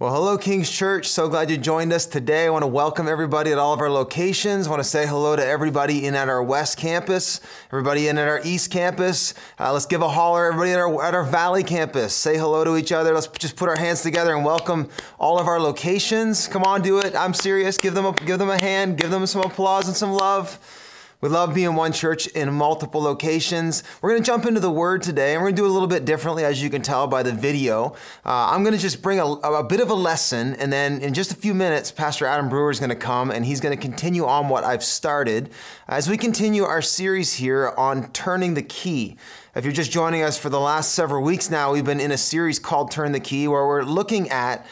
[0.00, 1.08] Well, hello, King's Church.
[1.08, 2.46] So glad you joined us today.
[2.46, 4.66] I want to welcome everybody at all of our locations.
[4.66, 8.26] I want to say hello to everybody in at our West Campus, everybody in at
[8.26, 9.34] our East Campus.
[9.58, 12.14] Uh, let's give a holler, everybody at our, at our Valley Campus.
[12.14, 13.12] Say hello to each other.
[13.12, 16.48] Let's just put our hands together and welcome all of our locations.
[16.48, 17.14] Come on, do it.
[17.14, 17.76] I'm serious.
[17.76, 18.96] Give them a, give them a hand.
[18.96, 20.58] Give them some applause and some love.
[21.20, 23.82] We love being one church in multiple locations.
[24.00, 25.86] We're going to jump into the word today, and we're going to do a little
[25.86, 27.94] bit differently, as you can tell by the video.
[28.24, 31.12] Uh, I'm going to just bring a, a, bit of a lesson, and then in
[31.12, 33.80] just a few minutes, Pastor Adam Brewer is going to come and he's going to
[33.80, 35.50] continue on what I've started
[35.86, 39.18] as we continue our series here on turning the key.
[39.54, 42.18] If you're just joining us for the last several weeks now, we've been in a
[42.18, 44.64] series called Turn the Key, where we're looking at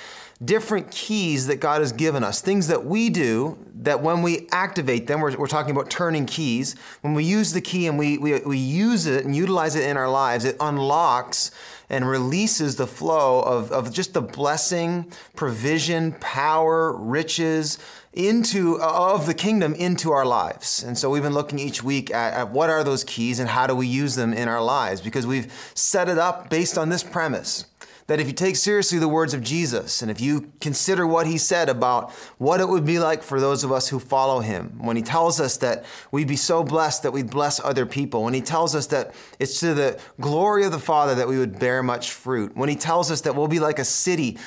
[0.44, 5.06] different keys that God has given us, things that we do that when we activate
[5.06, 6.76] them, we're, we're talking about turning keys.
[7.00, 9.96] When we use the key and we, we, we use it and utilize it in
[9.96, 11.50] our lives, it unlocks
[11.90, 17.78] and releases the flow of, of just the blessing, provision, power, riches
[18.12, 20.82] into uh, of the kingdom into our lives.
[20.82, 23.66] And so we've been looking each week at, at what are those keys and how
[23.66, 27.02] do we use them in our lives because we've set it up based on this
[27.02, 27.64] premise
[28.08, 31.38] that if you take seriously the words of Jesus and if you consider what he
[31.38, 34.96] said about what it would be like for those of us who follow him, when
[34.96, 38.40] he tells us that we'd be so blessed that we'd bless other people, when he
[38.40, 42.10] tells us that it's to the glory of the Father that we would bear much
[42.10, 44.38] fruit, when he tells us that we'll be like a city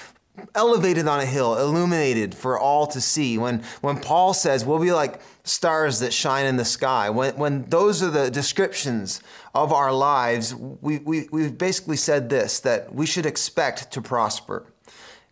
[0.56, 3.38] elevated on a hill, illuminated for all to see.
[3.38, 7.64] When, when Paul says we'll be like stars that shine in the sky, when, when
[7.64, 9.22] those are the descriptions
[9.54, 14.66] of our lives, we, we, we've basically said this that we should expect to prosper.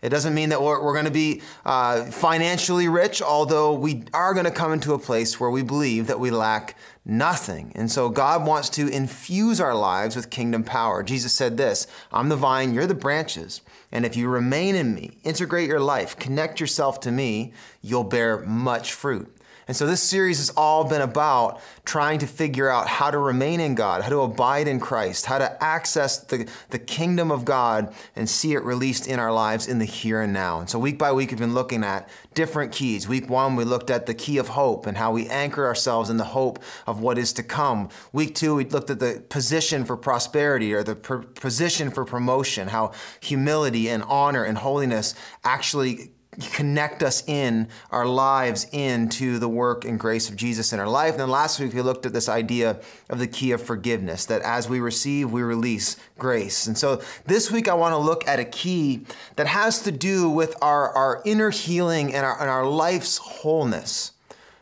[0.01, 4.33] It doesn't mean that we're, we're going to be uh, financially rich, although we are
[4.33, 7.73] going to come into a place where we believe that we lack nothing.
[7.75, 11.03] And so God wants to infuse our lives with kingdom power.
[11.03, 13.61] Jesus said this I'm the vine, you're the branches.
[13.91, 18.37] And if you remain in me, integrate your life, connect yourself to me, you'll bear
[18.39, 19.35] much fruit.
[19.69, 23.59] And so this series has all been about trying to figure out how to remain
[23.59, 27.93] in God, how to abide in Christ, how to access the, the kingdom of God
[28.15, 30.59] and see it released in our lives in the here and now.
[30.59, 33.07] And so week by week, we've been looking at different keys.
[33.07, 36.17] Week one, we looked at the key of hope and how we anchor ourselves in
[36.17, 37.89] the hope of what is to come.
[38.11, 42.91] Week two, we looked at the position for prosperity or the position for promotion, how
[43.19, 45.13] humility and honor and holiness
[45.43, 46.09] actually
[46.51, 51.11] connect us in our lives into the work and grace of Jesus in our life.
[51.11, 52.79] And then last week we looked at this idea
[53.09, 56.67] of the key of forgiveness, that as we receive, we release grace.
[56.67, 60.29] And so this week I want to look at a key that has to do
[60.29, 64.11] with our, our inner healing and our, and our life's wholeness.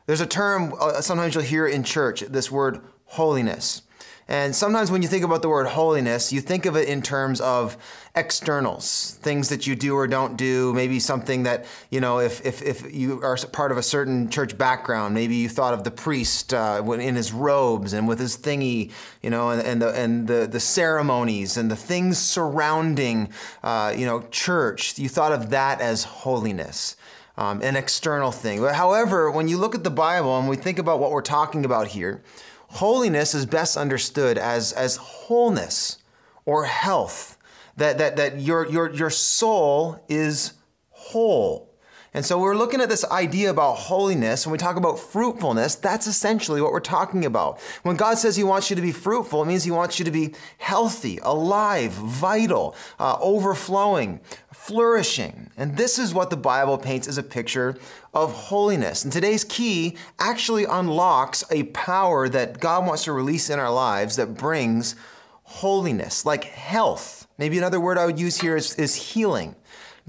[0.06, 3.82] There's a term, uh, sometimes you'll hear in church, this word holiness.
[4.30, 7.40] And sometimes when you think about the word holiness, you think of it in terms
[7.40, 7.78] of
[8.18, 12.62] externals, things that you do or don't do, maybe something that, you know, if, if,
[12.62, 16.54] if you are part of a certain church background, maybe you thought of the priest
[16.54, 18.92] uh, in his robes and with his thingy,
[19.22, 23.30] you know, and, and, the, and the, the ceremonies and the things surrounding,
[23.64, 24.98] uh, you know, church.
[25.00, 26.98] You thought of that as holiness.
[27.40, 28.62] Um, an external thing.
[28.62, 31.66] But however, when you look at the Bible and we think about what we're talking
[31.66, 32.24] about here,
[32.70, 35.98] Holiness is best understood as, as wholeness
[36.46, 37.37] or health,
[37.78, 40.54] that, that, that your, your, your soul is
[40.90, 41.68] whole.
[42.14, 44.48] And so we're looking at this idea about holiness.
[44.48, 47.60] When we talk about fruitfulness, that's essentially what we're talking about.
[47.84, 50.10] When God says He wants you to be fruitful, it means He wants you to
[50.10, 54.20] be healthy, alive, vital, uh, overflowing,
[54.52, 55.52] flourishing.
[55.58, 57.78] And this is what the Bible paints as a picture
[58.16, 59.04] of holiness.
[59.04, 64.16] And today's key actually unlocks a power that God wants to release in our lives
[64.16, 64.96] that brings
[65.44, 67.17] holiness, like health.
[67.38, 69.56] Maybe another word I would use here is, is healing.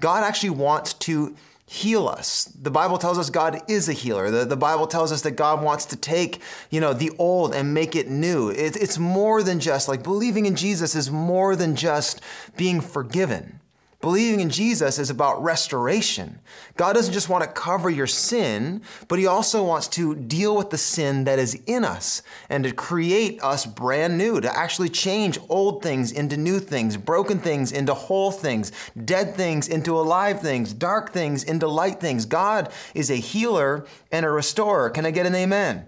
[0.00, 2.44] God actually wants to heal us.
[2.44, 4.30] The Bible tells us God is a healer.
[4.30, 6.40] The, the Bible tells us that God wants to take,
[6.70, 8.48] you know, the old and make it new.
[8.48, 12.22] It, it's more than just like believing in Jesus is more than just
[12.56, 13.60] being forgiven.
[14.00, 16.38] Believing in Jesus is about restoration.
[16.76, 20.70] God doesn't just want to cover your sin, but He also wants to deal with
[20.70, 25.36] the sin that is in us and to create us brand new, to actually change
[25.48, 28.70] old things into new things, broken things into whole things,
[29.04, 32.24] dead things into alive things, dark things into light things.
[32.24, 34.90] God is a healer and a restorer.
[34.90, 35.86] Can I get an amen?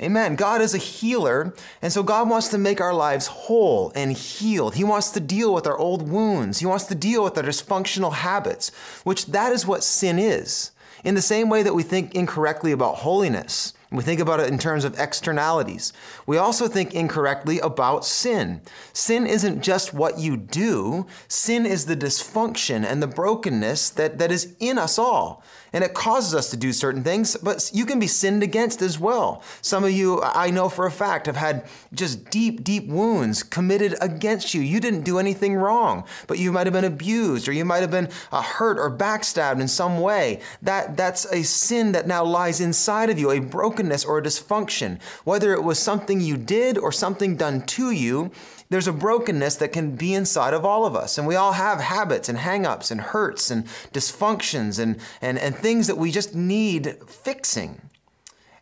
[0.00, 0.34] Amen.
[0.34, 4.74] God is a healer, and so God wants to make our lives whole and healed.
[4.74, 6.60] He wants to deal with our old wounds.
[6.60, 8.70] He wants to deal with our dysfunctional habits,
[9.04, 10.70] which that is what sin is.
[11.04, 14.58] In the same way that we think incorrectly about holiness, We think about it in
[14.58, 15.92] terms of externalities.
[16.24, 18.60] We also think incorrectly about sin.
[18.92, 24.30] Sin isn't just what you do, sin is the dysfunction and the brokenness that, that
[24.30, 25.42] is in us all.
[25.72, 28.98] And it causes us to do certain things, but you can be sinned against as
[28.98, 29.42] well.
[29.62, 33.94] Some of you, I know for a fact, have had just deep, deep wounds committed
[34.00, 34.60] against you.
[34.60, 37.90] You didn't do anything wrong, but you might have been abused or you might have
[37.90, 40.40] been uh, hurt or backstabbed in some way.
[40.62, 45.00] That, that's a sin that now lies inside of you, a brokenness or a dysfunction.
[45.24, 48.30] Whether it was something you did or something done to you,
[48.70, 51.18] there's a brokenness that can be inside of all of us.
[51.18, 55.88] And we all have habits and hangups and hurts and dysfunctions and, and, and things
[55.88, 57.82] that we just need fixing.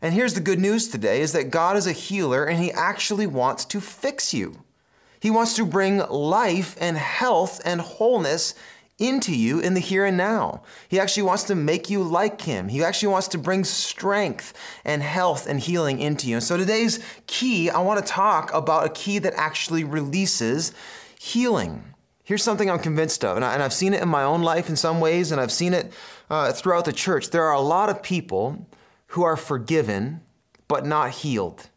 [0.00, 3.26] And here's the good news today is that God is a healer and he actually
[3.26, 4.64] wants to fix you.
[5.20, 8.54] He wants to bring life and health and wholeness
[8.99, 10.62] into you in the here and now.
[10.89, 12.69] He actually wants to make you like Him.
[12.69, 14.53] He actually wants to bring strength
[14.85, 16.37] and health and healing into you.
[16.37, 20.73] And so today's key, I want to talk about a key that actually releases
[21.19, 21.95] healing.
[22.25, 24.77] Here's something I'm convinced of, and, I, have seen it in my own life in
[24.77, 25.93] some ways, and I've seen it
[26.29, 27.31] uh, throughout the church.
[27.31, 28.67] There are a lot of people
[29.09, 30.21] who are forgiven
[30.67, 31.71] but not healed.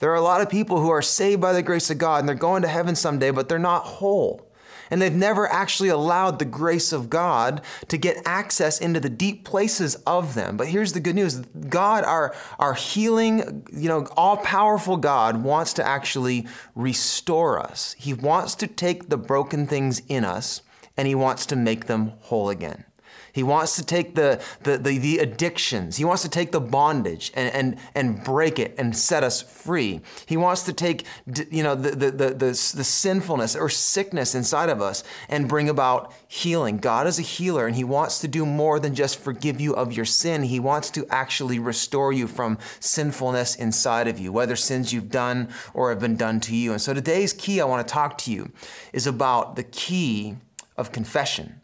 [0.00, 2.28] There are a lot of people who are saved by the grace of God and
[2.28, 4.51] they're going to heaven someday, but they're not whole
[4.92, 9.42] and they've never actually allowed the grace of God to get access into the deep
[9.42, 10.58] places of them.
[10.58, 11.36] But here's the good news
[11.70, 17.96] God, our, our healing, you know, all powerful God, wants to actually restore us.
[17.98, 20.60] He wants to take the broken things in us
[20.94, 22.84] and He wants to make them whole again.
[23.32, 25.96] He wants to take the, the, the, the, addictions.
[25.96, 30.02] He wants to take the bondage and, and, and break it and set us free.
[30.26, 31.06] He wants to take
[31.50, 35.70] you know, the, the, the, the, the sinfulness or sickness inside of us and bring
[35.70, 36.76] about healing.
[36.76, 39.94] God is a healer and He wants to do more than just forgive you of
[39.94, 40.42] your sin.
[40.42, 45.48] He wants to actually restore you from sinfulness inside of you, whether sins you've done
[45.72, 46.72] or have been done to you.
[46.72, 48.52] And so today's key I want to talk to you
[48.92, 50.36] is about the key
[50.76, 51.61] of confession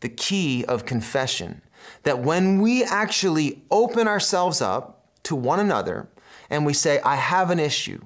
[0.00, 1.62] the key of confession.
[2.02, 6.08] That when we actually open ourselves up to one another
[6.50, 8.00] and we say, I have an issue,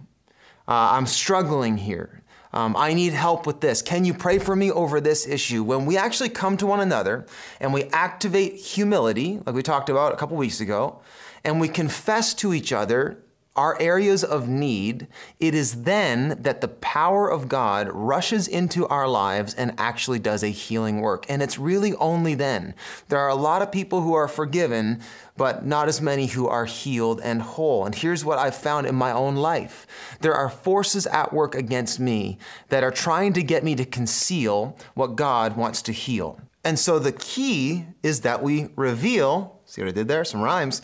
[0.69, 2.23] uh, I'm struggling here,
[2.53, 3.81] um, I need help with this.
[3.81, 5.65] Can you pray for me over this issue?
[5.65, 7.27] When we actually come to one another
[7.61, 11.01] and we activate humility, like we talked about a couple weeks ago,
[11.45, 13.19] and we confess to each other
[13.55, 15.07] our areas of need,
[15.39, 20.43] it is then that the power of God rushes into our lives and actually does
[20.43, 21.27] a healing work.
[21.29, 22.75] And it's really only then.
[23.09, 25.03] There are a lot of people who are forgiven,
[25.37, 27.85] but not as many who are healed and whole.
[27.85, 29.87] And here's what I've found in my own life
[30.21, 32.39] there are forces at work against me
[32.71, 36.41] that are trying to get me to conceal what God wants to heal.
[36.65, 40.25] And so the key is that we reveal, see what I did there?
[40.25, 40.81] Some rhymes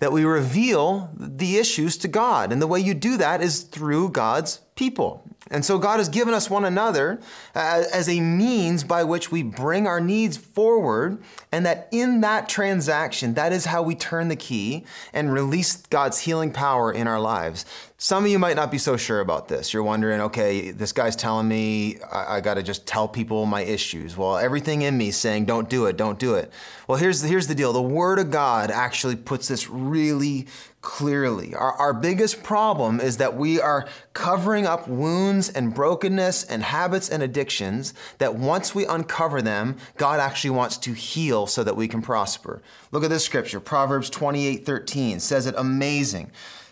[0.00, 2.52] that we reveal the issues to God.
[2.52, 5.22] And the way you do that is through God's people.
[5.50, 7.20] And so God has given us one another
[7.56, 11.20] uh, as a means by which we bring our needs forward,
[11.50, 16.20] and that in that transaction, that is how we turn the key and release God's
[16.20, 17.64] healing power in our lives.
[17.98, 19.74] Some of you might not be so sure about this.
[19.74, 23.60] You're wondering, okay, this guy's telling me I, I got to just tell people my
[23.62, 24.16] issues.
[24.16, 26.50] Well, everything in me saying, don't do it, don't do it.
[26.86, 30.46] Well, here's the, here's the deal the Word of God actually puts this really
[30.82, 31.54] clearly.
[31.54, 37.08] Our, our biggest problem is that we are covering up wounds and brokenness and habits
[37.08, 41.88] and addictions that once we uncover them, God actually wants to heal so that we
[41.88, 42.62] can prosper.
[42.92, 46.30] Look at this scripture, Proverbs 28 13 says it amazing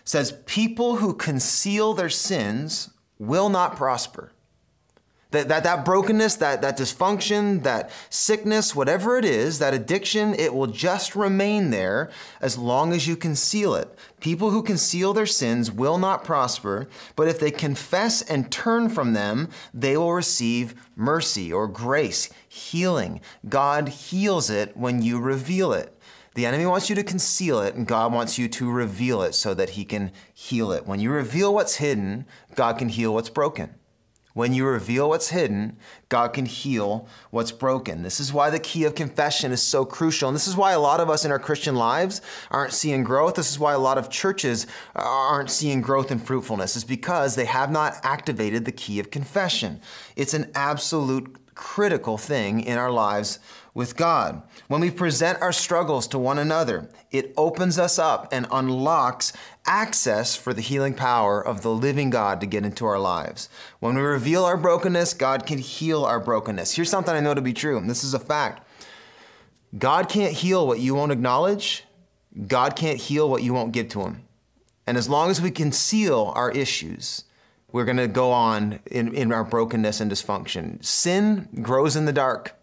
[0.09, 4.33] says, People who conceal their sins will not prosper.
[5.31, 10.55] That, that, that brokenness, that, that dysfunction, that sickness, whatever it is, that addiction, it
[10.55, 13.95] will just remain there as long as you conceal it.
[14.21, 19.13] People who conceal their sins will not prosper, but if they confess and turn from
[19.13, 23.21] them, they will receive mercy or grace, healing.
[23.47, 25.95] God heals it when you reveal it.
[26.37, 29.53] The enemy wants you to conceal it, and God wants you to reveal it so
[29.55, 30.87] that he can heal it.
[30.87, 33.75] When you reveal what's hidden, God can heal what's broken.
[34.39, 35.79] When you reveal what's hidden,
[36.09, 38.05] God can heal what's broken.
[38.05, 40.29] This is why the key of confession is so crucial.
[40.29, 43.35] And this is why a lot of us in our Christian lives aren't seeing growth.
[43.35, 47.47] This is why a lot of churches aren't seeing growth and fruitfulness, is because they
[47.47, 49.81] have not activated the key of confession.
[50.15, 53.41] It's an absolute critical thing in our lives
[53.79, 54.43] with God.
[54.67, 59.33] When we present our struggles to one another, it opens us up and unlocks
[59.67, 63.49] access for the healing power of the living God to get into our lives.
[63.79, 66.75] When we reveal our brokenness, God can heal our brokenness.
[66.75, 68.67] Here's something I know to be true, this is a fact
[69.79, 71.85] God can't heal what you won't acknowledge,
[72.49, 74.25] God can't heal what you won't give to him.
[74.89, 77.23] And as long as we conceal our issues,
[77.71, 80.85] we're going to go on in, in our brokenness and dysfunction.
[80.85, 82.58] Sin grows in the dark.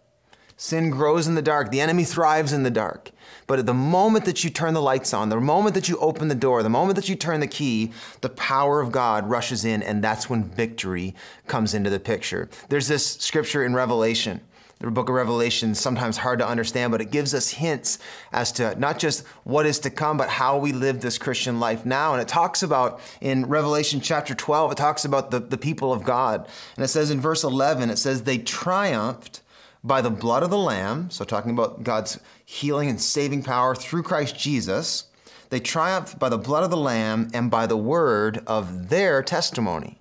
[0.57, 1.71] Sin grows in the dark.
[1.71, 3.11] The enemy thrives in the dark.
[3.47, 6.29] But at the moment that you turn the lights on, the moment that you open
[6.29, 9.83] the door, the moment that you turn the key, the power of God rushes in,
[9.83, 11.13] and that's when victory
[11.47, 12.49] comes into the picture.
[12.69, 14.41] There's this scripture in Revelation
[14.79, 17.97] the book of Revelation is sometimes hard to understand, but it gives us hints
[18.31, 21.85] as to not just what is to come, but how we live this Christian life
[21.85, 22.13] now.
[22.13, 26.03] And it talks about in Revelation chapter 12, it talks about the, the people of
[26.03, 26.47] God.
[26.75, 29.41] And it says in verse 11, it says, They triumphed
[29.85, 31.09] by the blood of the Lamb.
[31.09, 35.05] So, talking about God's healing and saving power through Christ Jesus.
[35.49, 39.99] They triumphed by the blood of the Lamb and by the word of their testimony.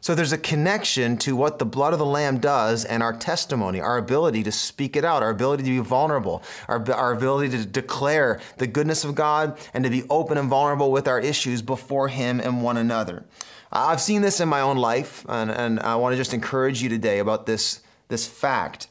[0.00, 3.80] So there's a connection to what the blood of the Lamb does and our testimony,
[3.80, 7.66] our ability to speak it out, our ability to be vulnerable, our, our ability to
[7.66, 12.08] declare the goodness of God and to be open and vulnerable with our issues before
[12.08, 13.24] Him and one another.
[13.70, 16.88] I've seen this in my own life, and, and I want to just encourage you
[16.88, 18.88] today about this, this fact.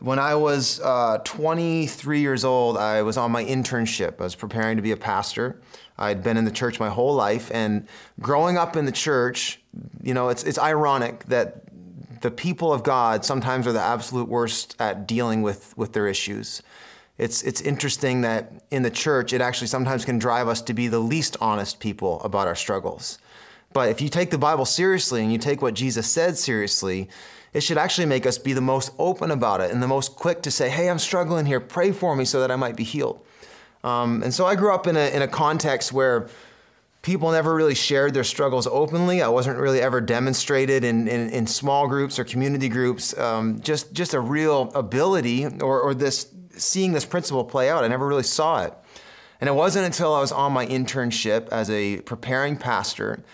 [0.00, 4.20] When I was uh, 23 years old, I was on my internship.
[4.20, 5.60] I was preparing to be a pastor.
[5.98, 7.88] I'd been in the church my whole life, and
[8.20, 9.60] growing up in the church,
[10.02, 11.62] you know, it's, it's ironic that
[12.20, 16.62] the people of God sometimes are the absolute worst at dealing with, with their issues.
[17.18, 20.88] It's, it's interesting that in the church, it actually sometimes can drive us to be
[20.88, 23.18] the least honest people about our struggles.
[23.72, 27.08] But if you take the Bible seriously and you take what Jesus said seriously,
[27.56, 30.42] it should actually make us be the most open about it and the most quick
[30.42, 33.24] to say, hey, I'm struggling here, pray for me so that I might be healed.
[33.82, 36.28] Um, and so I grew up in a, in a context where
[37.00, 39.22] people never really shared their struggles openly.
[39.22, 43.16] I wasn't really ever demonstrated in, in, in small groups or community groups.
[43.16, 47.84] Um, just, just a real ability or, or this seeing this principle play out.
[47.84, 48.74] I never really saw it.
[49.40, 53.24] And it wasn't until I was on my internship as a preparing pastor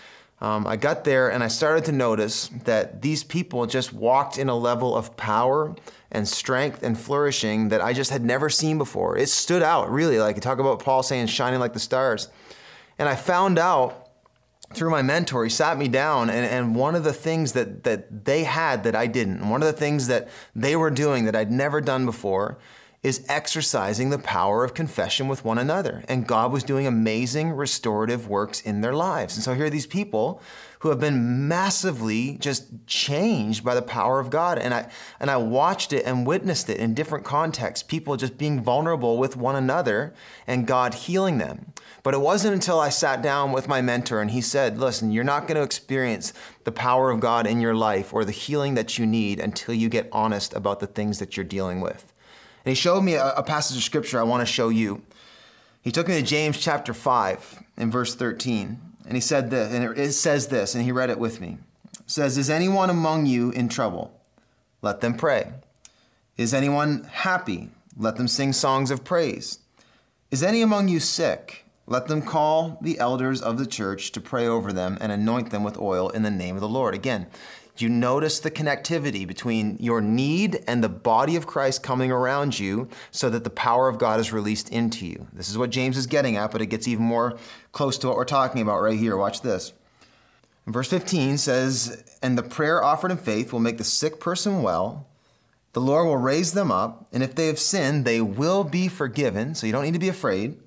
[0.43, 4.49] um, I got there and I started to notice that these people just walked in
[4.49, 5.73] a level of power
[6.11, 9.17] and strength and flourishing that I just had never seen before.
[9.17, 12.27] It stood out really, like you talk about Paul saying, shining like the stars.
[12.99, 14.09] And I found out
[14.73, 18.25] through my mentor, he sat me down, and, and one of the things that, that
[18.25, 21.37] they had that I didn't, and one of the things that they were doing that
[21.37, 22.57] I'd never done before,
[23.03, 26.05] is exercising the power of confession with one another.
[26.07, 29.35] And God was doing amazing restorative works in their lives.
[29.35, 30.41] And so here are these people
[30.79, 34.57] who have been massively just changed by the power of God.
[34.57, 38.61] And I and I watched it and witnessed it in different contexts, people just being
[38.61, 40.13] vulnerable with one another
[40.47, 41.73] and God healing them.
[42.03, 45.23] But it wasn't until I sat down with my mentor and he said, "Listen, you're
[45.25, 46.31] not going to experience
[46.63, 49.89] the power of God in your life or the healing that you need until you
[49.89, 52.12] get honest about the things that you're dealing with."
[52.65, 55.03] And he showed me a, a passage of scripture I want to show you.
[55.81, 58.79] He took me to James chapter 5 in verse 13.
[59.05, 61.57] And he said this, and it says this, and he read it with me.
[61.99, 64.17] It says, Is anyone among you in trouble?
[64.81, 65.51] Let them pray.
[66.37, 67.69] Is anyone happy?
[67.97, 69.59] Let them sing songs of praise.
[70.31, 71.65] Is any among you sick?
[71.85, 75.63] Let them call the elders of the church to pray over them and anoint them
[75.63, 76.95] with oil in the name of the Lord.
[76.95, 77.27] Again,
[77.81, 82.87] you notice the connectivity between your need and the body of Christ coming around you
[83.11, 85.27] so that the power of God is released into you.
[85.33, 87.37] This is what James is getting at, but it gets even more
[87.71, 89.17] close to what we're talking about right here.
[89.17, 89.73] Watch this.
[90.67, 95.07] Verse 15 says, And the prayer offered in faith will make the sick person well.
[95.73, 99.55] The Lord will raise them up, and if they have sinned, they will be forgiven.
[99.55, 100.59] So you don't need to be afraid.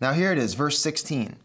[0.00, 1.36] Now, here it is, verse 16.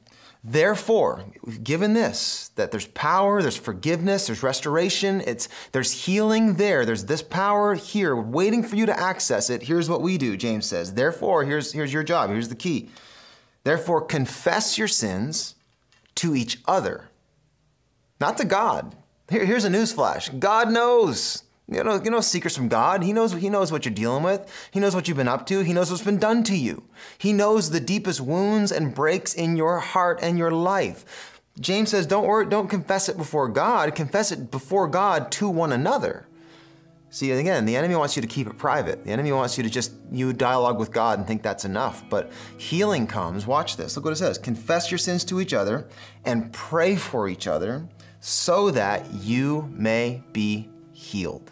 [0.43, 1.25] Therefore,
[1.61, 7.21] given this, that there's power, there's forgiveness, there's restoration, it's, there's healing there, there's this
[7.21, 9.63] power here, waiting for you to access it.
[9.63, 10.95] Here's what we do, James says.
[10.95, 12.89] Therefore, here's, here's your job, here's the key.
[13.63, 15.53] Therefore, confess your sins
[16.15, 17.09] to each other,
[18.19, 18.95] not to God.
[19.29, 21.43] Here, here's a newsflash God knows.
[21.71, 23.01] You know, you know secrets from God.
[23.01, 24.45] He knows, he knows what you're dealing with.
[24.71, 25.61] He knows what you've been up to.
[25.61, 26.83] He knows what's been done to you.
[27.17, 31.39] He knows the deepest wounds and breaks in your heart and your life.
[31.61, 33.95] James says, don't worry, don't confess it before God.
[33.95, 36.27] Confess it before God to one another.
[37.09, 39.05] See, again, the enemy wants you to keep it private.
[39.05, 42.03] The enemy wants you to just you dialogue with God and think that's enough.
[42.09, 43.47] But healing comes.
[43.47, 43.95] Watch this.
[43.95, 44.37] Look what it says.
[44.37, 45.87] Confess your sins to each other
[46.25, 47.87] and pray for each other
[48.19, 51.51] so that you may be healed.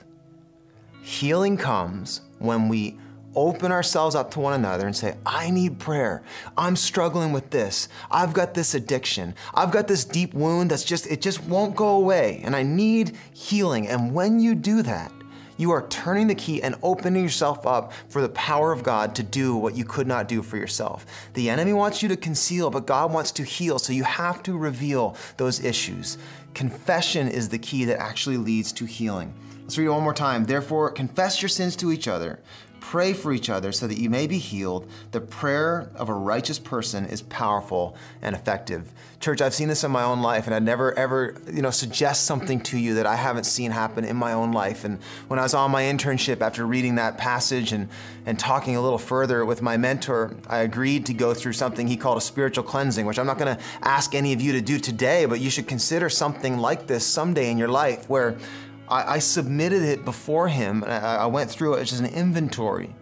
[1.10, 2.96] Healing comes when we
[3.36, 6.22] open ourselves up to one another and say, I need prayer.
[6.56, 7.90] I'm struggling with this.
[8.12, 9.34] I've got this addiction.
[9.56, 12.42] I've got this deep wound that's just, it just won't go away.
[12.44, 13.88] And I need healing.
[13.88, 15.12] And when you do that,
[15.60, 19.24] you are turning the key and opening yourself up for the power of God to
[19.24, 21.06] do what you could not do for yourself.
[21.34, 24.56] The enemy wants you to conceal, but God wants to heal, so you have to
[24.56, 26.18] reveal those issues.
[26.54, 29.34] Confession is the key that actually leads to healing.
[29.62, 30.46] Let's read it one more time.
[30.46, 32.40] Therefore, confess your sins to each other
[32.80, 34.90] Pray for each other so that you may be healed.
[35.12, 38.92] The prayer of a righteous person is powerful and effective.
[39.20, 42.24] Church, I've seen this in my own life, and I'd never ever, you know, suggest
[42.24, 44.86] something to you that I haven't seen happen in my own life.
[44.86, 47.90] And when I was on my internship after reading that passage and,
[48.26, 51.98] and talking a little further with my mentor, I agreed to go through something he
[51.98, 55.26] called a spiritual cleansing, which I'm not gonna ask any of you to do today,
[55.26, 58.38] but you should consider something like this someday in your life where
[58.90, 60.84] I, I submitted it before him.
[60.84, 62.96] I, I went through it as just an inventory.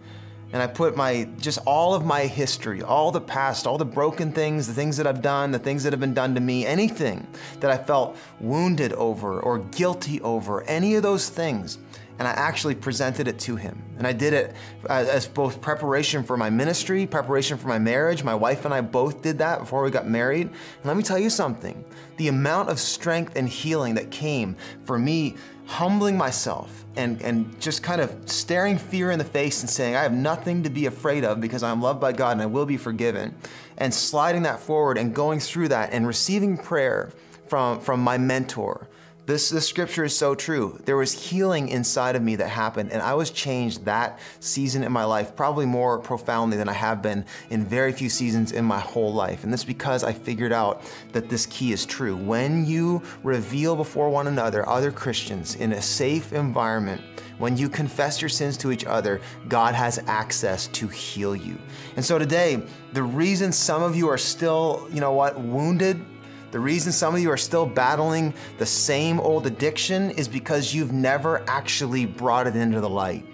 [0.50, 4.32] And I put my, just all of my history, all the past, all the broken
[4.32, 7.26] things, the things that I've done, the things that have been done to me, anything
[7.60, 11.78] that I felt wounded over or guilty over, any of those things
[12.18, 13.80] and I actually presented it to him.
[13.96, 14.54] And I did it
[14.90, 18.24] uh, as both preparation for my ministry, preparation for my marriage.
[18.24, 20.48] My wife and I both did that before we got married.
[20.48, 21.84] And let me tell you something
[22.16, 25.36] the amount of strength and healing that came for me
[25.68, 30.02] humbling myself and, and just kind of staring fear in the face and saying, I
[30.02, 32.78] have nothing to be afraid of because I'm loved by God and I will be
[32.78, 33.36] forgiven,
[33.76, 37.10] and sliding that forward and going through that and receiving prayer
[37.48, 38.88] from, from my mentor
[39.28, 40.80] this, this scripture is so true.
[40.86, 44.90] There was healing inside of me that happened, and I was changed that season in
[44.90, 48.80] my life, probably more profoundly than I have been in very few seasons in my
[48.80, 49.44] whole life.
[49.44, 50.80] And this because I figured out
[51.12, 52.16] that this key is true.
[52.16, 57.02] When you reveal before one another, other Christians, in a safe environment,
[57.36, 61.58] when you confess your sins to each other, God has access to heal you.
[61.96, 62.62] And so today,
[62.94, 66.02] the reason some of you are still, you know what, wounded
[66.50, 70.92] the reason some of you are still battling the same old addiction is because you've
[70.92, 73.24] never actually brought it into the light.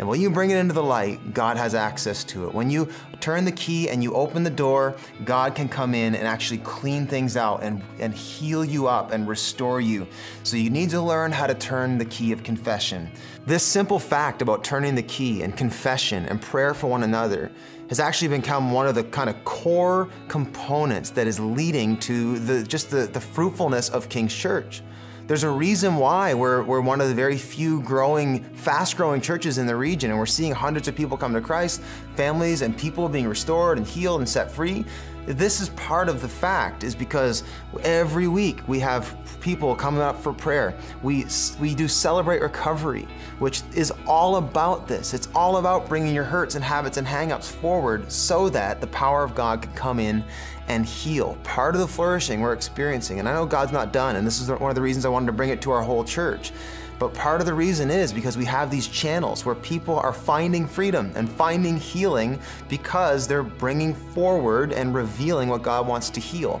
[0.00, 2.54] And when you bring it into the light, God has access to it.
[2.54, 2.88] When you
[3.20, 7.06] turn the key and you open the door, God can come in and actually clean
[7.06, 10.06] things out and, and heal you up and restore you.
[10.42, 13.10] So you need to learn how to turn the key of confession.
[13.44, 17.52] This simple fact about turning the key and confession and prayer for one another
[17.90, 22.62] has actually become one of the kind of core components that is leading to the,
[22.62, 24.80] just the, the fruitfulness of King's Church.
[25.26, 29.58] There's a reason why we're, we're one of the very few growing, fast growing churches
[29.58, 31.82] in the region, and we're seeing hundreds of people come to Christ,
[32.14, 34.84] families and people being restored and healed and set free.
[35.26, 37.44] This is part of the fact, is because
[37.82, 40.74] every week we have people coming up for prayer.
[41.02, 41.26] We,
[41.60, 43.06] we do celebrate recovery,
[43.38, 45.14] which is all about this.
[45.14, 49.22] It's all about bringing your hurts and habits and hangups forward so that the power
[49.22, 50.24] of God can come in
[50.68, 51.36] and heal.
[51.42, 54.50] Part of the flourishing we're experiencing, and I know God's not done, and this is
[54.50, 56.52] one of the reasons I wanted to bring it to our whole church.
[57.00, 60.68] But part of the reason is because we have these channels where people are finding
[60.68, 66.60] freedom and finding healing because they're bringing forward and revealing what God wants to heal.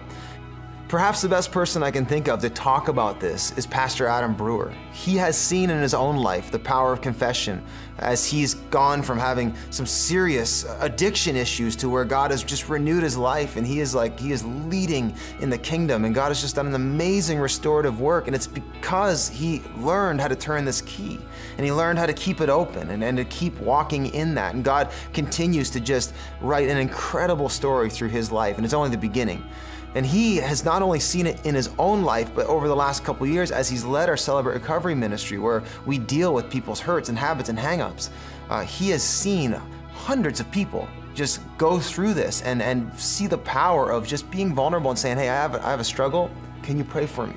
[0.90, 4.34] Perhaps the best person I can think of to talk about this is Pastor Adam
[4.34, 4.74] Brewer.
[4.92, 7.62] He has seen in his own life the power of confession
[8.00, 13.04] as he's gone from having some serious addiction issues to where God has just renewed
[13.04, 16.40] his life and he is like, he is leading in the kingdom and God has
[16.40, 18.26] just done an amazing restorative work.
[18.26, 21.20] And it's because he learned how to turn this key
[21.56, 24.54] and he learned how to keep it open and, and to keep walking in that.
[24.54, 28.90] And God continues to just write an incredible story through his life, and it's only
[28.90, 29.44] the beginning.
[29.94, 33.04] And he has not only seen it in his own life, but over the last
[33.04, 37.08] couple years as he's led our Celebrate Recovery ministry, where we deal with people's hurts
[37.08, 38.10] and habits and hangups.
[38.48, 39.60] Uh, he has seen
[39.92, 44.54] hundreds of people just go through this and, and see the power of just being
[44.54, 46.30] vulnerable and saying, Hey, I have, I have a struggle.
[46.62, 47.34] Can you pray for me?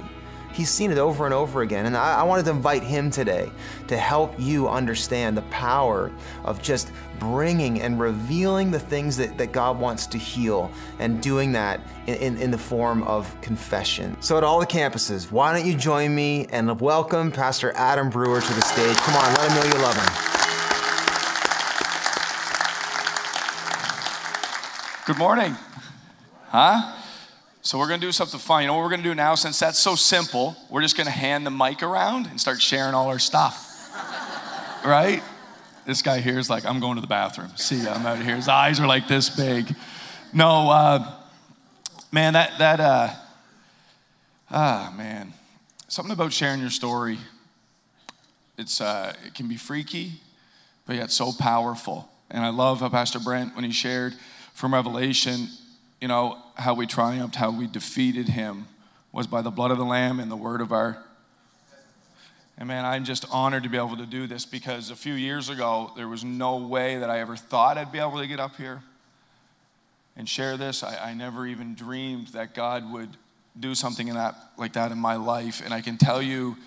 [0.54, 1.88] He's seen it over and over again.
[1.88, 3.52] And I, I, wanted to invite him today
[3.88, 6.12] to help you understand the power
[6.46, 11.52] of just bringing and revealing the things that, that God wants to heal and doing
[11.54, 14.16] that in, in, in the form of confession.
[14.22, 18.40] So, at all the campuses, why don't you join me and welcome Pastor Adam Brewer
[18.40, 18.96] to the stage?
[18.98, 20.34] Come on, let him know you love him.
[25.06, 25.56] Good morning.
[26.50, 27.03] Huh?
[27.66, 28.62] So we're going to do something fun.
[28.62, 29.36] You know what we're going to do now?
[29.36, 32.94] Since that's so simple, we're just going to hand the mic around and start sharing
[32.94, 33.70] all our stuff.
[34.86, 35.24] right?
[35.86, 37.52] This guy here is like, I'm going to the bathroom.
[37.56, 38.36] See, ya, I'm out of here.
[38.36, 39.74] His eyes are like this big.
[40.34, 41.14] No, uh,
[42.12, 43.14] man, that that uh,
[44.52, 45.34] ah man,
[45.88, 47.18] something about sharing your story.
[48.58, 50.14] It's uh, it can be freaky,
[50.86, 52.10] but yet so powerful.
[52.30, 54.16] And I love how Pastor Brent, when he shared
[54.54, 55.48] from Revelation,
[56.04, 58.68] you know, how we triumphed, how we defeated him
[59.14, 61.02] was by the blood of the Lamb and the word of our
[62.58, 65.48] And man, I'm just honored to be able to do this because a few years
[65.48, 68.58] ago, there was no way that I ever thought I'd be able to get up
[68.58, 68.84] here
[70.18, 70.84] and share this.
[70.84, 73.16] I, I never even dreamed that God would
[73.58, 75.62] do something in that, like that in my life.
[75.64, 76.58] And I can tell you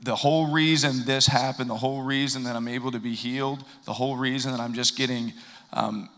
[0.00, 3.94] the whole reason this happened, the whole reason that I'm able to be healed, the
[3.94, 5.32] whole reason that I'm just getting.
[5.72, 6.08] Um,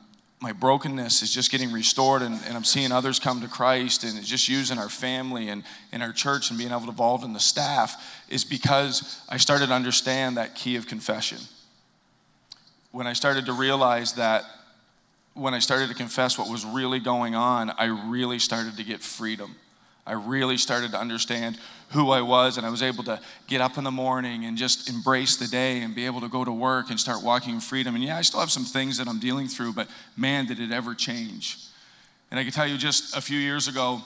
[0.40, 4.22] my brokenness is just getting restored and, and, i'm seeing others come to christ and
[4.22, 7.40] just using our family and in our church and being able to involve in the
[7.40, 11.38] staff is because i started to understand that key of confession
[12.90, 14.44] when i started to realize that
[15.34, 19.02] when I started to confess what was really going on, I really started to get
[19.02, 19.56] freedom.
[20.06, 21.58] I really started to understand
[21.90, 24.90] who I was, and I was able to get up in the morning and just
[24.90, 27.94] embrace the day and be able to go to work and start walking in freedom.
[27.94, 30.72] And yeah, I still have some things that I'm dealing through, but man, did it
[30.72, 31.58] ever change.
[32.30, 34.02] And I can tell you just a few years ago,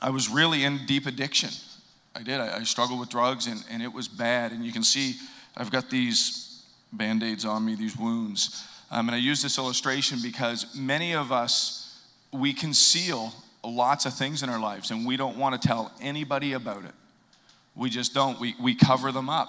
[0.00, 1.50] I was really in deep addiction.
[2.14, 2.40] I did.
[2.40, 4.52] I, I struggled with drugs, and, and it was bad.
[4.52, 5.16] And you can see
[5.56, 8.66] I've got these band aids on me, these wounds.
[8.90, 11.82] Um, and I use this illustration because many of us,
[12.32, 13.34] we conceal
[13.66, 16.92] lots of things in our lives and we don't want to tell anybody about it.
[17.74, 18.40] We just don't.
[18.40, 19.48] We, we cover them up.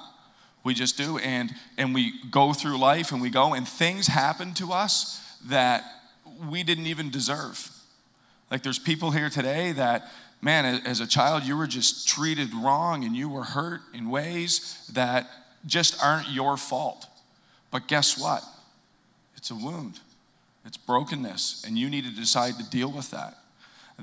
[0.63, 1.17] We just do.
[1.19, 5.84] And, and we go through life and we go, and things happen to us that
[6.49, 7.71] we didn't even deserve.
[8.51, 10.10] Like there's people here today that,
[10.41, 14.89] man, as a child, you were just treated wrong and you were hurt in ways
[14.93, 15.27] that
[15.65, 17.06] just aren't your fault.
[17.71, 18.43] But guess what?
[19.36, 19.99] It's a wound,
[20.65, 23.38] it's brokenness, and you need to decide to deal with that.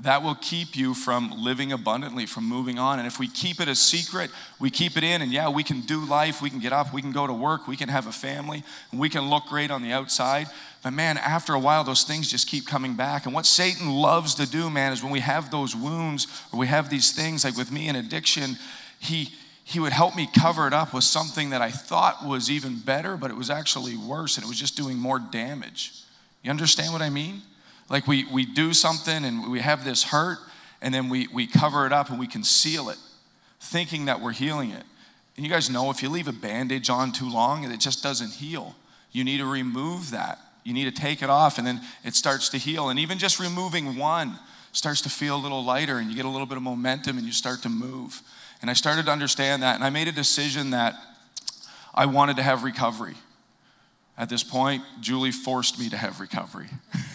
[0.01, 2.99] That will keep you from living abundantly, from moving on.
[2.99, 4.29] And if we keep it a secret,
[4.59, 7.01] we keep it in, and yeah, we can do life, we can get up, we
[7.01, 9.93] can go to work, we can have a family, we can look great on the
[9.93, 10.47] outside.
[10.83, 13.25] But man, after a while, those things just keep coming back.
[13.25, 16.67] And what Satan loves to do, man, is when we have those wounds or we
[16.67, 18.57] have these things, like with me in addiction,
[18.99, 19.29] he
[19.67, 23.17] he would help me cover it up with something that I thought was even better,
[23.17, 26.03] but it was actually worse and it was just doing more damage.
[26.43, 27.41] You understand what I mean?
[27.89, 30.39] Like we, we do something and we have this hurt,
[30.81, 32.97] and then we, we cover it up and we conceal it,
[33.59, 34.83] thinking that we're healing it.
[35.35, 38.33] And you guys know if you leave a bandage on too long, it just doesn't
[38.33, 38.75] heal.
[39.11, 40.39] You need to remove that.
[40.63, 42.89] You need to take it off, and then it starts to heal.
[42.89, 44.39] And even just removing one
[44.71, 47.25] starts to feel a little lighter, and you get a little bit of momentum and
[47.25, 48.21] you start to move.
[48.61, 50.95] And I started to understand that, and I made a decision that
[51.93, 53.15] I wanted to have recovery.
[54.17, 56.69] At this point, Julie forced me to have recovery.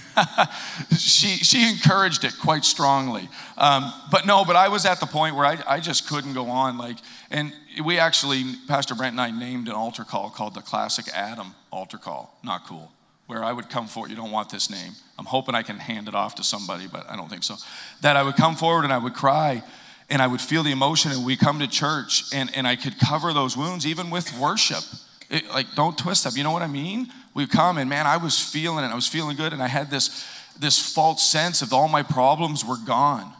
[0.98, 3.28] she, she encouraged it quite strongly.
[3.56, 6.48] Um, but no, but I was at the point where I, I just couldn't go
[6.48, 6.78] on.
[6.78, 6.96] Like,
[7.30, 7.52] and
[7.84, 11.98] we actually, Pastor Brent and I named an altar call called the Classic Adam altar
[11.98, 12.38] call.
[12.42, 12.90] Not cool.
[13.26, 14.92] Where I would come forward, you don't want this name.
[15.18, 17.56] I'm hoping I can hand it off to somebody, but I don't think so.
[18.02, 19.62] That I would come forward and I would cry
[20.10, 22.98] and I would feel the emotion, and we come to church, and, and I could
[22.98, 24.82] cover those wounds even with worship.
[25.30, 26.36] It, like, don't twist up.
[26.36, 27.08] You know what I mean?
[27.34, 28.88] We come, and man, I was feeling it.
[28.88, 30.26] I was feeling good, and I had this,
[30.58, 33.32] this false sense of all my problems were gone.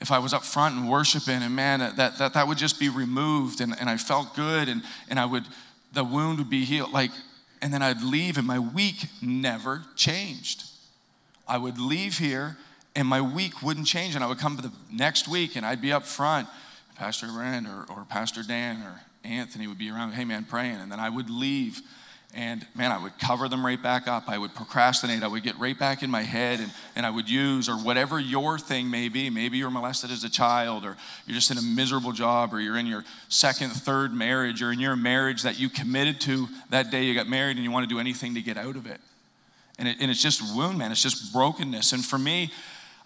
[0.00, 2.88] If I was up front and worshiping, and man, that, that, that would just be
[2.88, 5.44] removed, and, and I felt good, and, and I would,
[5.92, 6.92] the wound would be healed.
[6.92, 7.10] Like,
[7.62, 10.64] and then I'd leave, and my week never changed.
[11.46, 12.56] I would leave here,
[12.98, 14.16] and my week wouldn't change.
[14.16, 16.48] And I would come the next week and I'd be up front.
[16.96, 20.76] Pastor Brand or, or Pastor Dan or Anthony would be around, hey man, praying.
[20.76, 21.80] And then I would leave
[22.34, 24.28] and man, I would cover them right back up.
[24.28, 25.22] I would procrastinate.
[25.22, 28.20] I would get right back in my head and, and I would use, or whatever
[28.20, 29.30] your thing may be.
[29.30, 32.76] Maybe you're molested as a child, or you're just in a miserable job, or you're
[32.76, 37.04] in your second, third marriage, or in your marriage that you committed to that day
[37.04, 39.00] you got married and you want to do anything to get out of it.
[39.78, 40.92] And, it, and it's just wound, man.
[40.92, 41.92] It's just brokenness.
[41.92, 42.52] And for me,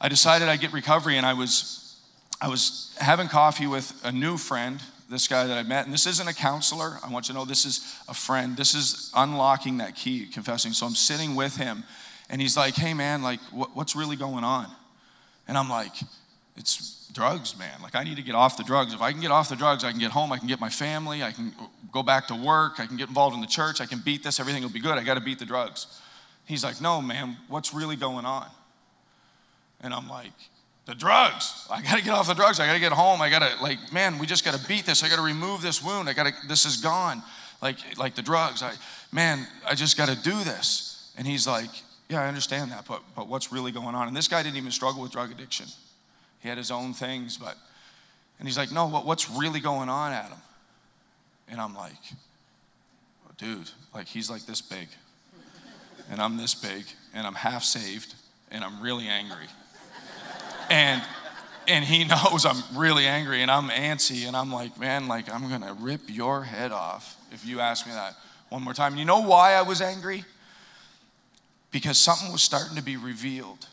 [0.00, 1.96] I decided I'd get recovery, and I was,
[2.40, 4.80] I was having coffee with a new friend,
[5.12, 5.84] this guy that I met.
[5.84, 6.98] And this isn't a counselor.
[7.04, 8.56] I want you to know this is a friend.
[8.56, 10.72] This is unlocking that key, confessing.
[10.72, 11.84] So I'm sitting with him,
[12.28, 14.66] and he's like, hey, man, like, what, what's really going on?
[15.46, 15.92] And I'm like,
[16.56, 17.82] it's drugs, man.
[17.82, 18.94] Like, I need to get off the drugs.
[18.94, 20.70] If I can get off the drugs, I can get home, I can get my
[20.70, 21.52] family, I can
[21.92, 24.40] go back to work, I can get involved in the church, I can beat this,
[24.40, 24.98] everything will be good.
[24.98, 25.86] I got to beat the drugs.
[26.46, 28.46] He's like, no, man, what's really going on?
[29.80, 30.32] And I'm like,
[30.86, 31.66] the drugs.
[31.70, 32.60] I got to get off the drugs.
[32.60, 33.20] I got to get home.
[33.20, 35.02] I got to like, man, we just got to beat this.
[35.02, 36.08] I got to remove this wound.
[36.08, 36.32] I got to.
[36.48, 37.22] This is gone.
[37.60, 38.62] Like, like the drugs.
[38.62, 38.72] I,
[39.12, 41.12] man, I just got to do this.
[41.16, 41.70] And he's like,
[42.08, 44.08] yeah, I understand that, but but what's really going on?
[44.08, 45.66] And this guy didn't even struggle with drug addiction.
[46.40, 47.56] He had his own things, but.
[48.38, 50.38] And he's like, no, what, what's really going on, Adam?
[51.48, 51.92] And I'm like,
[53.38, 54.88] dude, like he's like this big,
[56.10, 58.16] and I'm this big, and I'm half saved,
[58.50, 59.46] and I'm really angry.
[60.72, 61.02] And
[61.68, 65.48] and he knows I'm really angry and I'm antsy and I'm like, man, like I'm
[65.48, 68.14] gonna rip your head off if you ask me that
[68.48, 68.92] one more time.
[68.92, 70.24] And you know why I was angry?
[71.70, 73.66] Because something was starting to be revealed.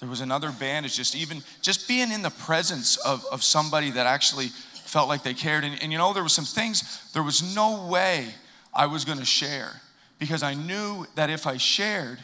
[0.00, 4.06] There was another bandage, just even just being in the presence of, of somebody that
[4.06, 4.48] actually
[4.84, 5.64] felt like they cared.
[5.64, 8.26] And, and you know, there was some things, there was no way
[8.74, 9.80] I was gonna share
[10.18, 12.18] because I knew that if I shared,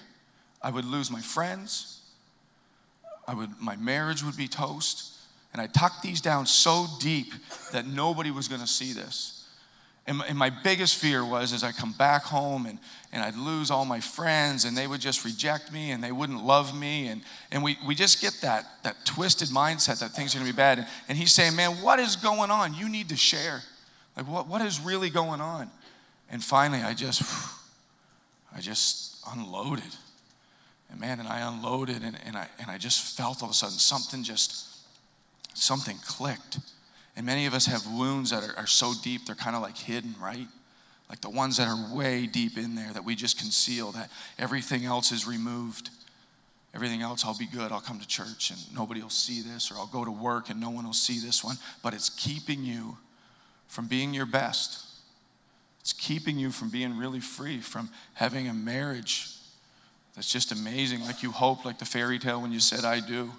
[0.60, 2.01] I would lose my friends,
[3.26, 5.12] I would, my marriage would be toast.
[5.52, 7.32] And I tucked these down so deep
[7.72, 9.42] that nobody was going to see this.
[10.06, 12.78] And, and my biggest fear was as I come back home and,
[13.12, 16.44] and I'd lose all my friends and they would just reject me and they wouldn't
[16.44, 17.06] love me.
[17.06, 20.52] And, and we, we just get that, that twisted mindset that things are going to
[20.52, 20.78] be bad.
[20.78, 22.74] And, and he's saying, Man, what is going on?
[22.74, 23.62] You need to share.
[24.16, 25.70] Like, what, what is really going on?
[26.30, 27.22] And finally, I just,
[28.56, 29.94] I just unloaded.
[30.92, 33.54] And man, and I unloaded and, and, I, and I just felt all of a
[33.54, 34.66] sudden something just,
[35.54, 36.58] something clicked.
[37.16, 39.76] And many of us have wounds that are, are so deep, they're kind of like
[39.76, 40.46] hidden, right?
[41.08, 44.84] Like the ones that are way deep in there that we just conceal, that everything
[44.84, 45.88] else is removed.
[46.74, 47.72] Everything else, I'll be good.
[47.72, 50.60] I'll come to church and nobody will see this, or I'll go to work and
[50.60, 51.56] no one will see this one.
[51.82, 52.98] But it's keeping you
[53.66, 54.86] from being your best.
[55.80, 59.31] It's keeping you from being really free, from having a marriage
[60.14, 63.32] that's just amazing, like you hoped, like the fairy tale when you said, I do.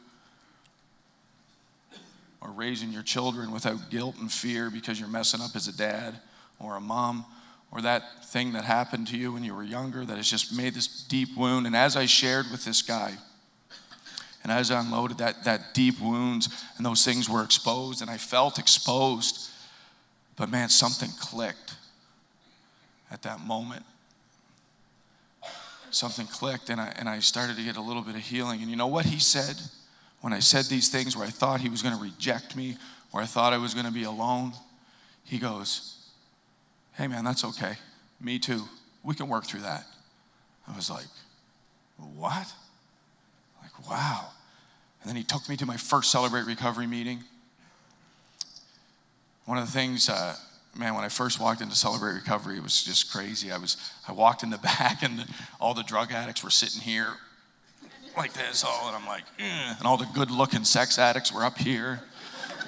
[2.42, 6.16] Or raising your children without guilt and fear because you're messing up as a dad
[6.60, 7.26] or a mom,
[7.72, 10.74] or that thing that happened to you when you were younger that has just made
[10.74, 11.66] this deep wound.
[11.68, 13.16] And as I shared with this guy,
[14.44, 18.18] and as I unloaded that, that deep wounds and those things were exposed, and I
[18.18, 19.50] felt exposed,
[20.36, 21.76] but man, something clicked
[23.12, 23.86] at that moment
[25.96, 28.62] something clicked and I, and I started to get a little bit of healing.
[28.62, 29.56] And you know what he said?
[30.22, 32.78] When I said these things where I thought he was going to reject me,
[33.12, 34.54] where I thought I was going to be alone,
[35.24, 35.98] he goes,
[36.94, 37.74] Hey man, that's okay.
[38.22, 38.64] Me too.
[39.04, 39.86] We can work through that.
[40.68, 41.06] I was like,
[41.98, 42.54] What?
[43.62, 44.28] Like, wow.
[45.02, 47.24] And then he took me to my first Celebrate Recovery meeting.
[49.46, 50.36] One of the things, uh,
[50.76, 53.52] man, when I first walked into Celebrate Recovery, it was just crazy.
[53.52, 55.28] I was, I walked in the back, and the,
[55.60, 57.08] all the drug addicts were sitting here
[58.16, 59.76] like this, all, and I'm like, eh.
[59.78, 62.02] and all the good-looking sex addicts were up here,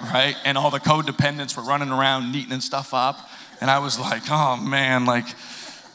[0.00, 0.34] right?
[0.44, 3.16] And all the codependents were running around neatening stuff up,
[3.60, 5.26] and I was like, oh man, like.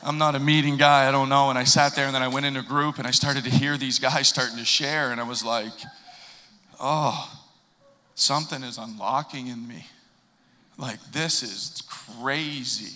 [0.04, 1.52] I'm not a meeting guy, I don't know.
[1.52, 3.52] And I sat there and then I went in a group and I started to
[3.52, 5.74] hear these guys starting to share, and I was like,
[6.80, 7.40] oh,
[8.16, 9.86] something is unlocking in me.
[10.82, 12.96] Like, this is crazy.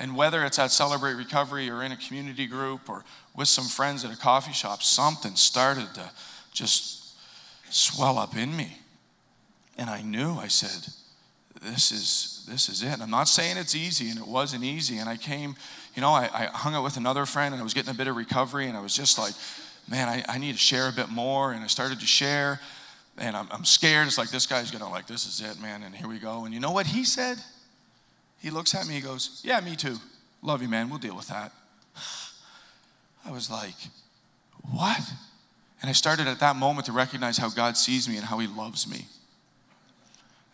[0.00, 3.04] And whether it's at Celebrate Recovery or in a community group or
[3.36, 6.10] with some friends at a coffee shop, something started to
[6.52, 7.14] just
[7.70, 8.76] swell up in me.
[9.78, 10.92] And I knew, I said,
[11.62, 13.00] this is this is it.
[13.00, 14.98] I'm not saying it's easy, and it wasn't easy.
[14.98, 15.54] And I came,
[15.94, 18.08] you know, I, I hung out with another friend and I was getting a bit
[18.08, 19.34] of recovery, and I was just like,
[19.88, 21.52] man, I, I need to share a bit more.
[21.52, 22.60] And I started to share
[23.18, 24.06] and I'm, I'm scared.
[24.06, 25.82] It's like this guy's gonna like this is it, man.
[25.82, 26.44] And here we go.
[26.44, 27.38] And you know what he said?
[28.38, 28.94] He looks at me.
[28.94, 29.98] He goes, "Yeah, me too.
[30.42, 30.88] Love you, man.
[30.88, 31.52] We'll deal with that."
[33.24, 33.76] I was like,
[34.70, 35.00] "What?"
[35.80, 38.46] And I started at that moment to recognize how God sees me and how He
[38.46, 39.06] loves me,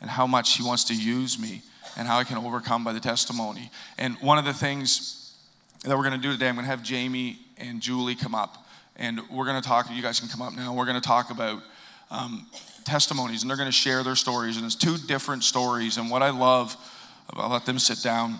[0.01, 1.63] and how much He wants to use me,
[1.97, 3.71] and how I can overcome by the testimony.
[3.97, 5.37] And one of the things
[5.85, 8.67] that we're gonna do today, I'm gonna have Jamie and Julie come up,
[8.97, 9.91] and we're gonna talk.
[9.91, 10.75] You guys can come up now.
[10.75, 11.63] We're gonna talk about
[12.11, 12.47] um,
[12.85, 14.57] testimonies and they're going to share their stories.
[14.57, 15.97] And it's two different stories.
[15.99, 16.77] And what I love,
[17.35, 18.37] I'll let them sit down.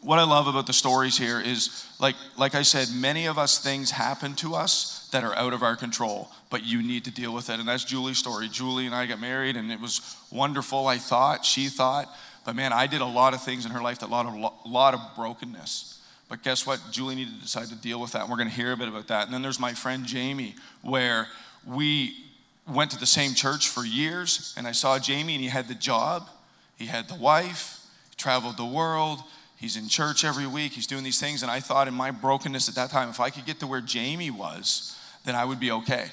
[0.00, 3.58] What I love about the stories here is, like, like I said, many of us
[3.58, 7.32] things happen to us that are out of our control, but you need to deal
[7.32, 7.60] with it.
[7.60, 8.48] And that's Julie's story.
[8.48, 10.88] Julie and I got married, and it was wonderful.
[10.88, 12.08] I thought, she thought,
[12.44, 14.66] but man, I did a lot of things in her life, that a lot of
[14.66, 16.00] lot of brokenness.
[16.28, 16.80] But guess what?
[16.90, 18.22] Julie needed to decide to deal with that.
[18.22, 19.26] And we're going to hear a bit about that.
[19.26, 21.28] And then there's my friend Jamie, where
[21.64, 22.21] we
[22.66, 25.74] went to the same church for years, and I saw Jamie, and he had the
[25.74, 26.28] job,
[26.76, 29.20] he had the wife, he traveled the world,
[29.56, 31.42] he's in church every week, he's doing these things.
[31.42, 33.80] And I thought, in my brokenness at that time, if I could get to where
[33.80, 36.06] Jamie was, then I would be okay.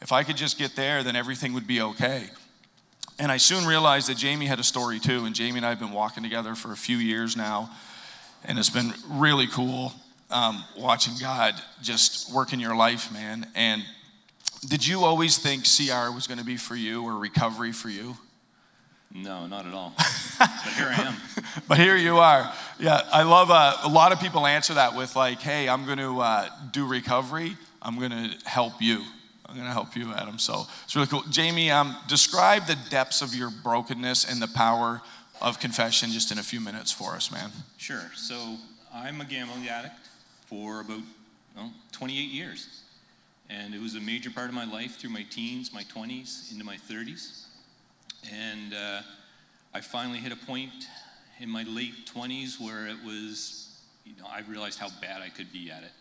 [0.00, 2.30] If I could just get there, then everything would be okay.
[3.18, 5.80] And I soon realized that Jamie had a story too, and Jamie and I have
[5.80, 7.70] been walking together for a few years now,
[8.44, 9.92] and it's been really cool
[10.30, 13.48] um, watching God just work in your life, man.
[13.54, 13.82] And
[14.66, 18.16] did you always think CR was going to be for you or recovery for you?
[19.14, 19.94] No, not at all.
[20.38, 21.14] but here I am.
[21.66, 22.52] but here you are.
[22.78, 25.98] Yeah, I love uh, a lot of people answer that with like, "Hey, I'm going
[25.98, 27.56] to uh, do recovery.
[27.80, 29.02] I'm going to help you.
[29.46, 30.38] I'm going to help you, Adam.
[30.38, 31.22] So it's really cool.
[31.30, 35.00] Jamie, um, describe the depths of your brokenness and the power
[35.40, 37.50] of confession just in a few minutes for us, man.
[37.78, 38.10] Sure.
[38.14, 38.56] So
[38.92, 39.94] I'm a gambling addict
[40.46, 41.00] for about
[41.56, 42.77] well, 28 years.
[43.50, 46.64] And it was a major part of my life through my teens, my 20s, into
[46.64, 47.44] my 30s.
[48.32, 49.00] And uh,
[49.72, 50.86] I finally hit a point
[51.40, 55.52] in my late 20s where it was, you know, I realized how bad I could
[55.52, 55.92] be at it.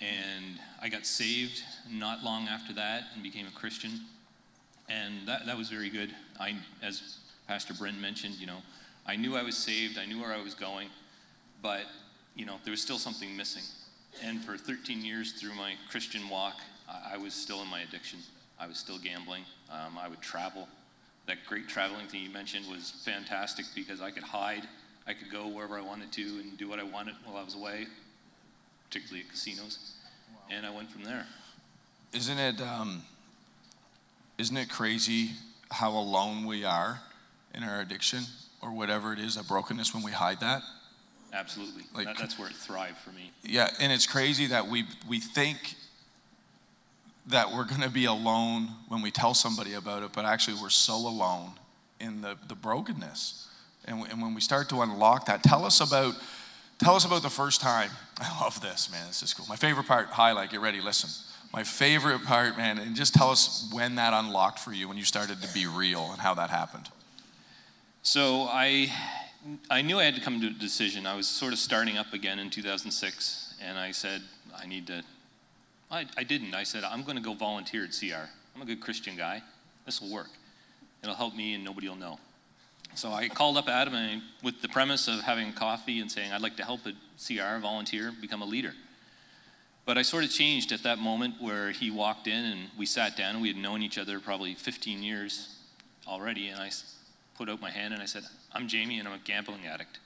[0.00, 4.00] And I got saved not long after that and became a Christian.
[4.88, 6.14] And that, that was very good.
[6.38, 8.58] I, as Pastor Brent mentioned, you know,
[9.06, 10.88] I knew I was saved, I knew where I was going,
[11.62, 11.82] but,
[12.34, 13.62] you know, there was still something missing.
[14.24, 16.54] And for 13 years through my Christian walk,
[16.88, 18.18] I, I was still in my addiction.
[18.58, 19.42] I was still gambling.
[19.70, 20.68] Um, I would travel.
[21.26, 24.62] That great traveling thing you mentioned was fantastic because I could hide.
[25.06, 27.54] I could go wherever I wanted to and do what I wanted while I was
[27.54, 27.86] away
[28.88, 29.94] particularly at casinos.
[30.32, 30.56] Wow.
[30.56, 31.26] And I went from there.
[32.12, 33.02] Isn't it, um,
[34.38, 35.30] isn't it crazy
[35.70, 37.00] how alone we are
[37.54, 38.20] in our addiction
[38.62, 40.62] or whatever it is, a brokenness when we hide that?
[41.32, 41.82] Absolutely.
[41.94, 43.30] Like, that, that's where it thrived for me.
[43.42, 45.74] Yeah, and it's crazy that we, we think
[47.26, 50.70] that we're going to be alone when we tell somebody about it, but actually we're
[50.70, 51.52] so alone
[52.00, 53.48] in the, the brokenness.
[53.84, 56.14] And, and when we start to unlock that, tell us about
[56.78, 57.90] Tell us about the first time.
[58.20, 59.06] I love this, man.
[59.06, 59.46] This is cool.
[59.48, 61.10] My favorite part, highlight, get ready, listen.
[61.52, 65.04] My favorite part, man, and just tell us when that unlocked for you, when you
[65.04, 66.90] started to be real and how that happened.
[68.02, 68.92] So I,
[69.70, 71.06] I knew I had to come to a decision.
[71.06, 74.22] I was sort of starting up again in 2006, and I said,
[74.56, 75.02] I need to,
[75.90, 76.54] I, I didn't.
[76.54, 78.28] I said, I'm going to go volunteer at CR.
[78.54, 79.42] I'm a good Christian guy.
[79.84, 80.30] This will work.
[81.02, 82.18] It'll help me, and nobody will know.
[82.94, 86.40] So I called up Adam and, with the premise of having coffee and saying, I'd
[86.40, 88.72] like to help a CR volunteer become a leader.
[89.84, 93.16] But I sort of changed at that moment where he walked in and we sat
[93.16, 95.54] down and we had known each other probably 15 years
[96.08, 96.48] already.
[96.48, 96.70] And I
[97.36, 98.22] put out my hand and I said,
[98.52, 99.98] I'm Jamie and I'm a gambling addict.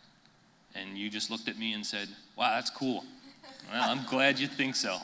[0.74, 3.04] And you just looked at me and said, Wow, that's cool.
[3.72, 4.98] Well, I'm glad you think so.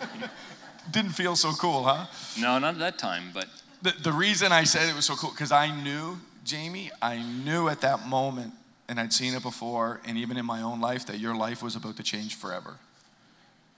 [0.90, 2.06] Didn't feel so cool, huh?
[2.38, 3.46] No, not at that time, but.
[3.82, 7.68] The, the reason I said it was so cool, because I knew Jamie, I knew
[7.68, 8.52] at that moment,
[8.88, 11.76] and I'd seen it before, and even in my own life, that your life was
[11.76, 12.76] about to change forever.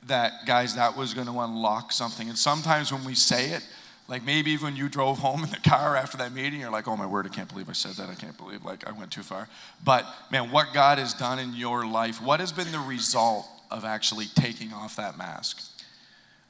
[0.06, 2.28] That, guys, that was going to unlock something.
[2.28, 3.66] And sometimes when we say it,
[4.08, 6.96] like maybe when you drove home in the car after that meeting, you're like, oh
[6.96, 8.10] my word, I can't believe I said that.
[8.10, 9.48] I can't believe like I went too far.
[9.84, 13.84] But man, what God has done in your life, what has been the result of
[13.84, 15.62] actually taking off that mask?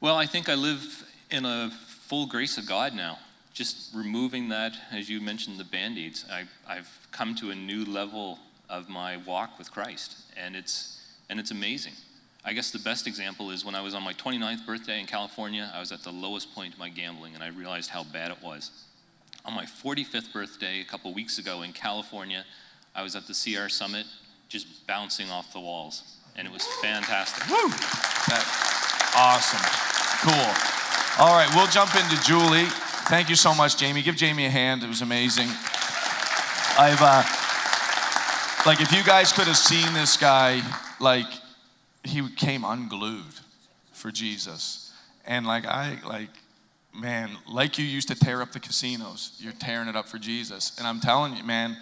[0.01, 3.19] Well, I think I live in a full grace of God now
[3.55, 6.27] just removing that, as you mentioned, the band aids,
[6.69, 11.53] I've come to a new level of my walk with Christ, and it's, and it's
[11.53, 11.93] amazing.
[12.47, 15.71] I guess the best example is when I was on my 29th birthday in California,
[15.75, 18.37] I was at the lowest point of my gambling, and I realized how bad it
[18.43, 18.71] was.
[19.47, 22.45] On my 45th birthday, a couple weeks ago in California,
[22.95, 24.05] I was at the CR Summit
[24.49, 27.49] just bouncing off the walls, and it was fantastic.
[27.49, 27.71] Woo!
[29.17, 29.61] Awesome.
[30.21, 31.25] Cool.
[31.25, 32.67] All right, we'll jump into Julie.
[33.09, 34.03] Thank you so much, Jamie.
[34.03, 34.83] Give Jamie a hand.
[34.83, 35.49] It was amazing.
[36.77, 37.23] I've, uh,
[38.67, 40.63] like, if you guys could have seen this guy,
[41.01, 41.27] like,
[42.05, 43.35] he came unglued
[43.93, 44.93] for Jesus.
[45.27, 46.31] And, like, I, like,
[46.95, 50.77] man, like you used to tear up the casinos, you're tearing it up for Jesus.
[50.79, 51.77] And I'm telling you, man,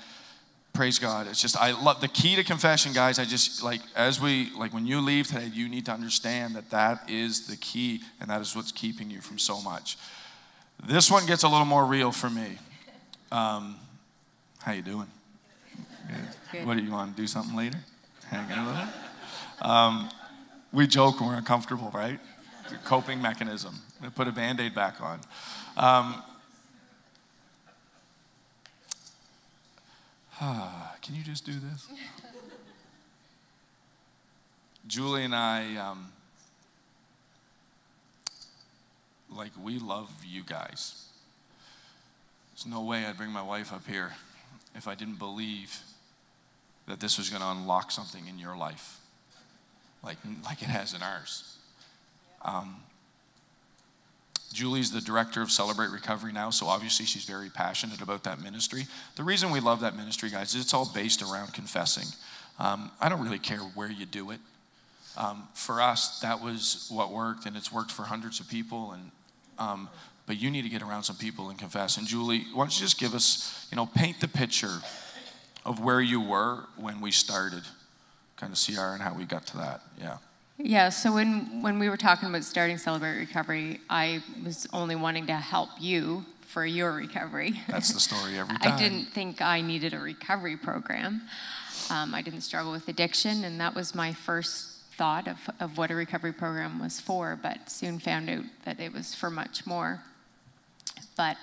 [0.73, 1.27] praise God.
[1.27, 3.19] It's just, I love the key to confession, guys.
[3.19, 6.71] I just, like, as we, like, when you leave today, you need to understand that
[6.71, 9.99] that is the key and that is what's keeping you from so much.
[10.87, 12.59] This one gets a little more real for me.
[13.31, 13.77] Um,
[14.61, 15.09] how you doing?
[16.53, 16.67] Good.
[16.67, 17.79] What do you want to do something later?
[18.27, 18.89] Hang on a little.
[19.61, 20.09] Um,
[20.73, 22.19] we joke when we're uncomfortable, right?
[22.85, 23.75] Coping mechanism.
[24.15, 25.21] Put a band-aid back on.
[25.77, 26.23] Um,
[31.03, 31.89] can you just do this?
[34.87, 36.13] Julie and I um,
[39.31, 41.07] like we love you guys.
[42.53, 44.13] There's no way I'd bring my wife up here
[44.75, 45.81] if I didn't believe
[46.87, 48.99] that this was going to unlock something in your life,
[50.03, 51.57] like, like it has in ours.
[52.43, 52.77] Um,
[54.53, 58.87] Julie's the director of Celebrate Recovery now, so obviously she's very passionate about that ministry.
[59.17, 62.07] The reason we love that ministry, guys, is it's all based around confessing.
[62.59, 64.41] Um, I don't really care where you do it.
[65.17, 69.11] Um, for us, that was what worked, and it's worked for hundreds of people, and
[69.59, 69.89] um,
[70.27, 71.97] but you need to get around some people and confess.
[71.97, 74.79] And Julie, why don't you just give us, you know, paint the picture
[75.65, 77.63] of where you were when we started,
[78.43, 79.81] kind of CR and how we got to that.
[80.01, 80.17] Yeah.
[80.59, 85.27] Yeah, so when, when we were talking about starting Celebrate Recovery, I was only wanting
[85.29, 87.61] to help you for your recovery.
[87.69, 88.73] That's the story every time.
[88.73, 91.23] I didn't think I needed a recovery program.
[91.89, 95.91] Um, I didn't struggle with addiction, and that was my first thought of, of what
[95.91, 100.03] a recovery program was for, but soon found out that it was for much more.
[101.17, 101.37] But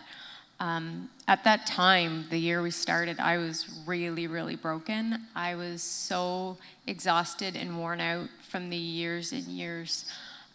[0.59, 5.25] um, at that time, the year we started, I was really, really broken.
[5.35, 10.05] I was so exhausted and worn out from the years and years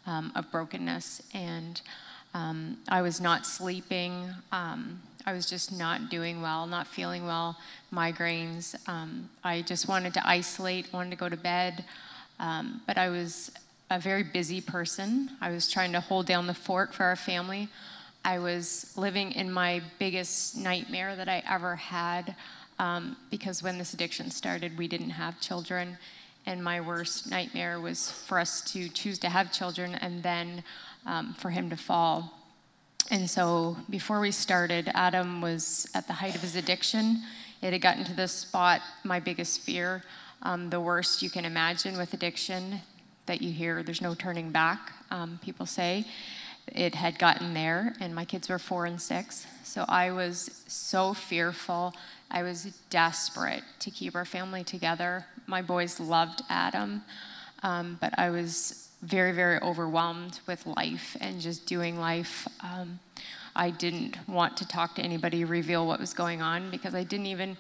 [0.07, 1.81] um, of brokenness, and
[2.35, 4.29] um, I was not sleeping.
[4.53, 7.57] Um, I was just not doing well, not feeling well,
[7.91, 8.77] migraines.
[8.87, 11.85] Um, I just wanted to isolate, wanted to go to bed,
[12.39, 13.51] um, but I was
[13.91, 15.31] a very busy person.
[15.41, 17.69] I was trying to hold down the fort for our family.
[18.25, 22.35] I was living in my biggest nightmare that I ever had
[22.79, 25.99] um, because when this addiction started, we didn't have children.
[26.47, 30.65] And my worst nightmare was for us to choose to have children and then
[31.05, 32.33] um, for him to fall.
[33.11, 37.23] And so before we started, Adam was at the height of his addiction.
[37.61, 40.03] It had gotten to this spot, my biggest fear,
[40.43, 42.81] um, the worst you can imagine with addiction
[43.27, 46.07] that you hear, there's no turning back, um, people say
[46.69, 49.47] it had gotten there, and my kids were four and six.
[49.65, 51.95] So I was so fearful.
[52.31, 55.27] I was desperate to keep our family together.
[55.47, 57.03] My boys loved Adam,
[57.63, 62.49] um, but I was very, very overwhelmed with life and just doing life.
[62.61, 62.99] Um,
[63.55, 67.27] I didn't want to talk to anybody, reveal what was going on, because I didn't
[67.27, 67.57] even,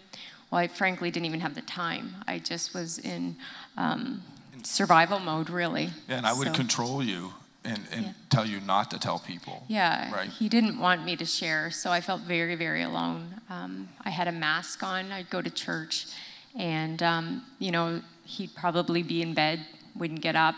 [0.50, 2.16] well, I frankly didn't even have the time.
[2.26, 3.36] I just was in
[3.76, 4.22] um,
[4.62, 5.90] survival mode, really.
[6.08, 7.34] Yeah, and I would So- control you
[7.64, 8.12] and, and Yeah.
[8.28, 9.64] tell you not to tell people.
[9.68, 10.30] Yeah, Right.
[10.30, 13.40] he didn't want me to share, so I felt very, very alone.
[13.48, 15.10] Um, I had a mask on.
[15.12, 16.06] I'd go to church,
[16.54, 20.54] and um, you know, he'd probably be in bed, wouldn't get up,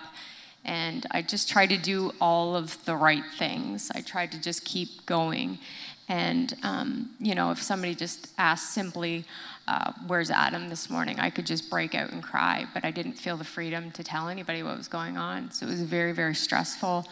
[0.64, 3.90] and I just tried to do all of the right things.
[3.94, 5.59] I tried to just keep going,
[6.09, 9.24] and um, you know, if somebody just asked simply,
[9.68, 13.14] uh, "Where's Adam this morning?" I could just break out and cry, but I didn't
[13.14, 15.50] feel the freedom to tell anybody what was going on.
[15.50, 17.06] So it was very, very stressful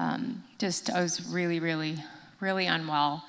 [0.00, 1.98] um, just I was really, really,
[2.40, 3.24] really unwell,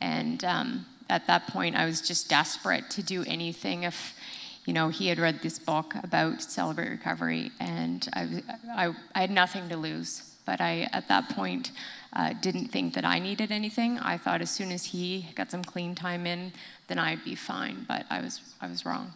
[0.00, 3.84] and um, at that point I was just desperate to do anything.
[3.84, 4.14] If
[4.64, 9.30] you know, he had read this book about celebrate recovery, and I, I, I had
[9.30, 10.32] nothing to lose.
[10.44, 11.70] But I, at that point,
[12.16, 13.98] uh, didn't think that I needed anything.
[13.98, 16.52] I thought as soon as he got some clean time in,
[16.88, 17.84] then I'd be fine.
[17.86, 19.12] But I was, I was wrong.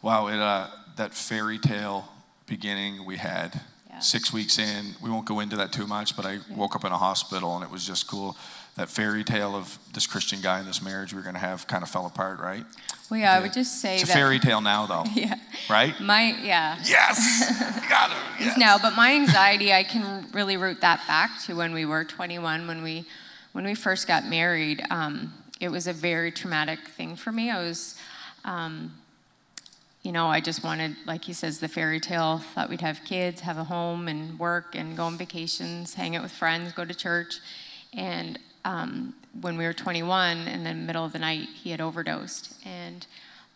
[0.00, 2.08] Wow, it, uh, that fairy tale
[2.46, 3.60] beginning we had
[3.90, 3.98] Yeah.
[4.00, 6.92] six weeks in, we won't go into that too much, but I woke up in
[6.92, 8.36] a hospital and it was just cool.
[8.76, 11.66] That fairy tale of this Christian guy and this marriage we were going to have
[11.68, 12.64] kind of fell apart, right?
[13.08, 15.36] Well, yeah, I would just say It's a fairy tale now, though, Yeah,
[15.70, 15.98] right?
[16.00, 16.78] my yeah.
[16.84, 17.88] Yes!
[17.88, 18.16] Got it.
[18.40, 18.58] Yes.
[18.58, 22.66] No, but my anxiety, I can really root that back to when we were 21,
[22.66, 23.04] when we,
[23.52, 24.82] when we first got married.
[24.90, 27.50] Um, it was a very traumatic thing for me.
[27.50, 27.96] I was,
[28.44, 28.94] um,
[30.02, 32.38] you know, I just wanted, like he says, the fairy tale.
[32.38, 36.22] Thought we'd have kids, have a home, and work, and go on vacations, hang out
[36.22, 37.38] with friends, go to church.
[37.96, 42.54] And um, when we were 21, in the middle of the night, he had overdosed,
[42.64, 43.06] and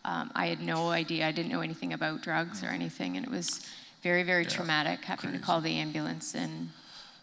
[0.05, 1.27] um, I had no idea.
[1.27, 3.65] I didn't know anything about drugs or anything, and it was
[4.01, 6.33] very, very traumatic having to call the ambulance.
[6.33, 6.69] And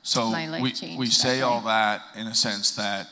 [0.02, 3.08] So my life we, changed we say all that in a sense that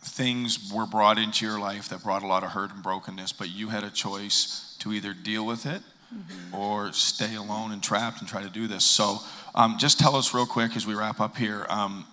[0.00, 3.50] things were brought into your life that brought a lot of hurt and brokenness, but
[3.50, 6.54] you had a choice to either deal with it Mm-hmm.
[6.54, 8.84] or stay alone and trapped and try to do this.
[8.84, 9.20] So
[9.54, 11.64] um, just tell us real quick as we wrap up here.
[11.70, 12.04] Um,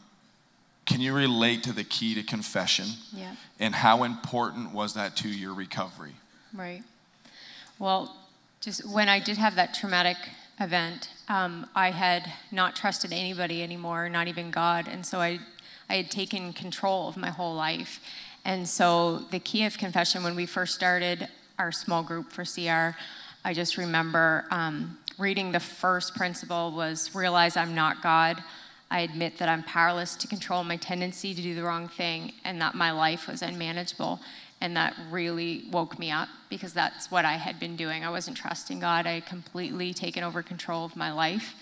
[0.89, 3.35] can you relate to the key to confession yeah.
[3.59, 6.13] and how important was that to your recovery?
[6.51, 6.81] Right.
[7.77, 8.15] Well,
[8.59, 10.17] just when I did have that traumatic
[10.59, 15.39] event, um, I had not trusted anybody anymore, not even God, and so I,
[15.89, 17.99] I had taken control of my whole life.
[18.43, 21.27] And so the key of confession, when we first started
[21.59, 22.97] our small group for CR,
[23.45, 28.43] I just remember um, reading the first principle was realize I'm not God.
[28.91, 32.59] I admit that I'm powerless to control my tendency to do the wrong thing and
[32.61, 34.19] that my life was unmanageable.
[34.61, 38.03] And that really woke me up because that's what I had been doing.
[38.03, 39.07] I wasn't trusting God.
[39.07, 41.55] I had completely taken over control of my life.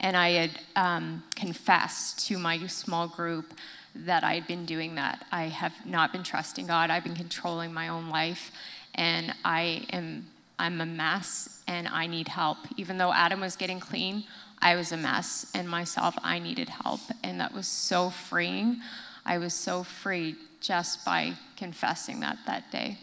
[0.00, 3.52] And I had um, confessed to my small group
[3.94, 5.26] that I had been doing that.
[5.30, 6.90] I have not been trusting God.
[6.90, 8.50] I've been controlling my own life.
[8.94, 10.26] And I am
[10.60, 12.58] I'm a mess and I need help.
[12.76, 14.24] Even though Adam was getting clean,
[14.62, 17.00] I was a mess and myself, I needed help.
[17.22, 18.80] And that was so freeing.
[19.24, 22.98] I was so free just by confessing that that day.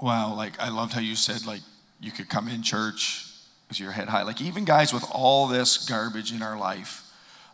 [0.00, 1.60] Wow, like I loved how you said like
[2.00, 3.26] you could come in church
[3.70, 4.22] Is your head high?
[4.22, 7.04] Like, even guys with all this garbage in our life,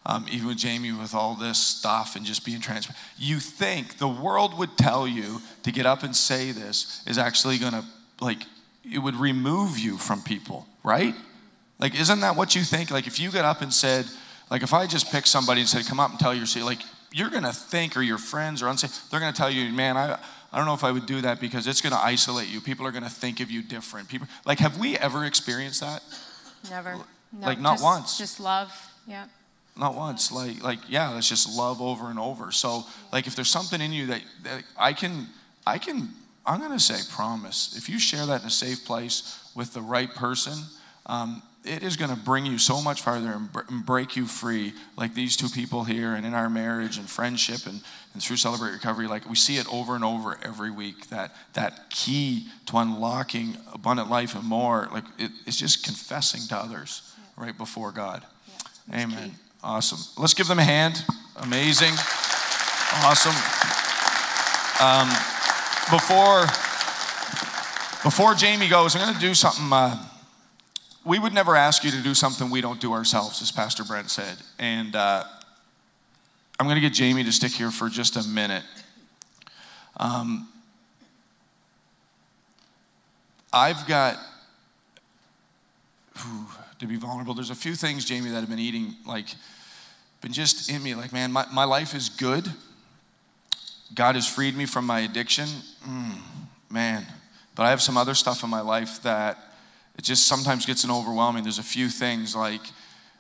[0.07, 4.09] um, even with Jamie with all this stuff and just being transparent, you think the
[4.09, 7.85] world would tell you to get up and say this is actually gonna,
[8.21, 8.45] like,
[8.91, 11.15] it would remove you from people, right?
[11.79, 12.91] Like, isn't that what you think?
[12.91, 14.07] Like, if you got up and said,
[14.51, 16.81] like, if I just pick somebody and said, come up and tell your secret, like,
[17.13, 20.19] you're gonna think, or your friends or unsafe, they're gonna tell you, man, I,
[20.53, 22.61] I don't know if I would do that because it's gonna isolate you.
[22.61, 24.09] People are gonna think of you different.
[24.09, 26.03] People, like, have we ever experienced that?
[26.71, 26.95] Never.
[27.33, 28.19] No, Like, not just- once.
[28.19, 28.73] Just love.
[29.07, 29.27] Yeah.
[29.79, 30.33] Not once.
[30.33, 32.51] Like, like, yeah, that's just love over and over.
[32.53, 35.27] So, like, if there's something in you that, that I can,
[35.67, 36.09] I can,
[36.47, 37.75] I'm gonna say promise.
[37.77, 40.55] If you share that in a safe place with the right person,
[41.07, 44.73] um, it is gonna bring you so much farther and, br- and break you free.
[44.97, 48.73] Like these two people here, and in our marriage and friendship, and, and through Celebrate
[48.73, 51.09] Recovery, like we see it over and over every week.
[51.09, 56.57] That that key to unlocking abundant life and more, like it, it's just confessing to
[56.57, 58.23] others right before God.
[58.89, 59.31] that's Amen.
[59.31, 59.37] key.
[59.63, 59.99] Awesome.
[60.17, 61.05] Let's give them a hand.
[61.37, 61.93] Amazing.
[63.03, 63.35] Awesome.
[64.81, 65.09] Um,
[65.91, 66.47] before
[68.03, 69.73] before Jamie goes, I'm going to do something.
[69.73, 69.97] Uh,
[71.07, 74.11] we would never ask you to do something we don't do ourselves, as Pastor Brent
[74.11, 74.37] said.
[74.59, 75.23] And uh,
[76.59, 78.65] I'm going to get Jamie to stick here for just a minute.
[79.99, 80.49] Um,
[83.53, 84.17] I've got
[86.17, 86.47] whew,
[86.81, 87.35] to be vulnerable.
[87.35, 89.29] There's a few things, Jamie, that have been eating, like,
[90.21, 90.97] been just in me.
[90.97, 92.51] Like, man, my, my life is good.
[93.95, 95.47] God has freed me from my addiction.
[95.89, 96.19] Mm,
[96.69, 97.07] man.
[97.55, 99.39] But I have some other stuff in my life that
[99.99, 101.43] it just sometimes gets an overwhelming.
[101.43, 102.61] There's a few things like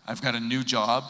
[0.07, 1.05] I've got a new job.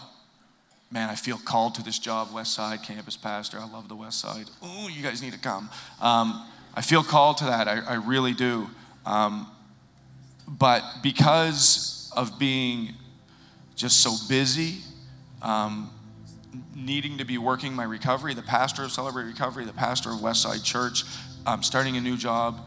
[0.91, 3.59] Man, I feel called to this job, West Side campus pastor.
[3.59, 4.47] I love the West Side.
[4.63, 5.69] Oh, you guys need to come.
[6.01, 7.67] Um, I feel called to that.
[7.67, 8.69] I, I really do.
[9.05, 9.49] Um,
[10.47, 12.95] but because of being
[13.75, 14.79] just so busy,
[15.43, 15.91] um,
[16.75, 20.65] needing to be working my recovery, the pastor of Celebrate Recovery, the pastor of Westside
[20.65, 21.03] Church,
[21.47, 22.61] um, starting a new job.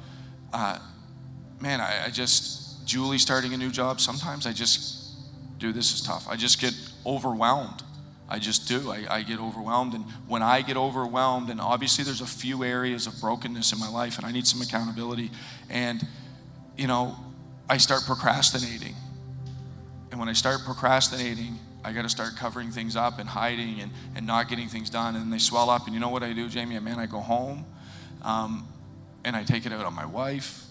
[0.51, 0.79] Uh,
[1.61, 5.13] man, I, I just, Julie starting a new job, sometimes I just,
[5.59, 6.27] dude, this is tough.
[6.27, 6.73] I just get
[7.05, 7.83] overwhelmed.
[8.27, 8.89] I just do.
[8.89, 9.93] I, I get overwhelmed.
[9.93, 13.89] And when I get overwhelmed, and obviously there's a few areas of brokenness in my
[13.89, 15.29] life, and I need some accountability.
[15.69, 16.01] And,
[16.77, 17.15] you know,
[17.69, 18.95] I start procrastinating.
[20.09, 23.91] And when I start procrastinating, I got to start covering things up and hiding and,
[24.15, 25.15] and not getting things done.
[25.15, 25.85] And they swell up.
[25.85, 26.79] And you know what I do, Jamie?
[26.79, 27.67] Man, I go home
[28.23, 28.67] um,
[29.23, 30.65] and I take it out on my wife.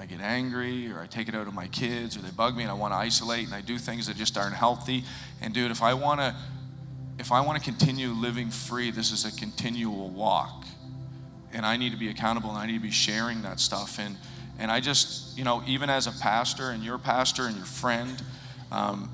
[0.00, 2.62] I get angry or I take it out on my kids or they bug me
[2.62, 5.04] and I want to isolate and I do things that just aren't healthy.
[5.42, 6.34] And dude, if I want to
[7.18, 10.64] if I want to continue living free, this is a continual walk.
[11.52, 13.98] And I need to be accountable and I need to be sharing that stuff.
[13.98, 14.16] And
[14.58, 18.22] and I just, you know, even as a pastor and your pastor and your friend,
[18.72, 19.10] um,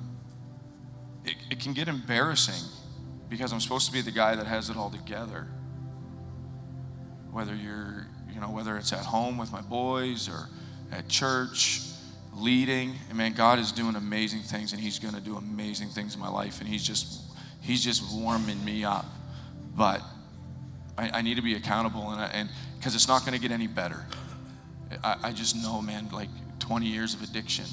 [1.25, 2.63] it, it can get embarrassing
[3.29, 5.49] because I'm supposed to be the guy that has it all together.
[7.33, 10.49] Whether you're, you know, whether it's at home with my boys or
[10.93, 11.83] at church,
[12.35, 16.15] leading, and man, God is doing amazing things, and He's going to do amazing things
[16.15, 17.23] in my life, and He's just,
[17.61, 19.07] He's just warming me up.
[19.77, 20.03] But
[20.97, 23.67] I, I need to be accountable, and and because it's not going to get any
[23.67, 24.05] better.
[25.03, 26.29] I, I just know, man, like
[26.61, 27.65] 20 years of addiction,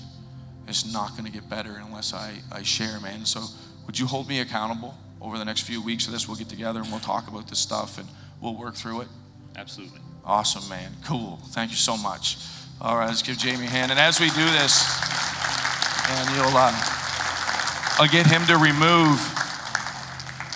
[0.68, 3.26] it's not going to get better unless I, I share, man.
[3.26, 3.44] So
[3.86, 6.28] would you hold me accountable over the next few weeks of this?
[6.28, 8.08] We'll get together and we'll talk about this stuff and
[8.42, 9.08] we'll work through it.
[9.56, 10.00] Absolutely.
[10.26, 10.92] Awesome, man.
[11.06, 11.40] Cool.
[11.50, 12.38] Thank you so much.
[12.82, 13.92] All right, let's give Jamie a hand.
[13.92, 14.86] And as we do this,
[16.10, 16.72] and you'll, uh,
[17.98, 19.20] I'll get him to remove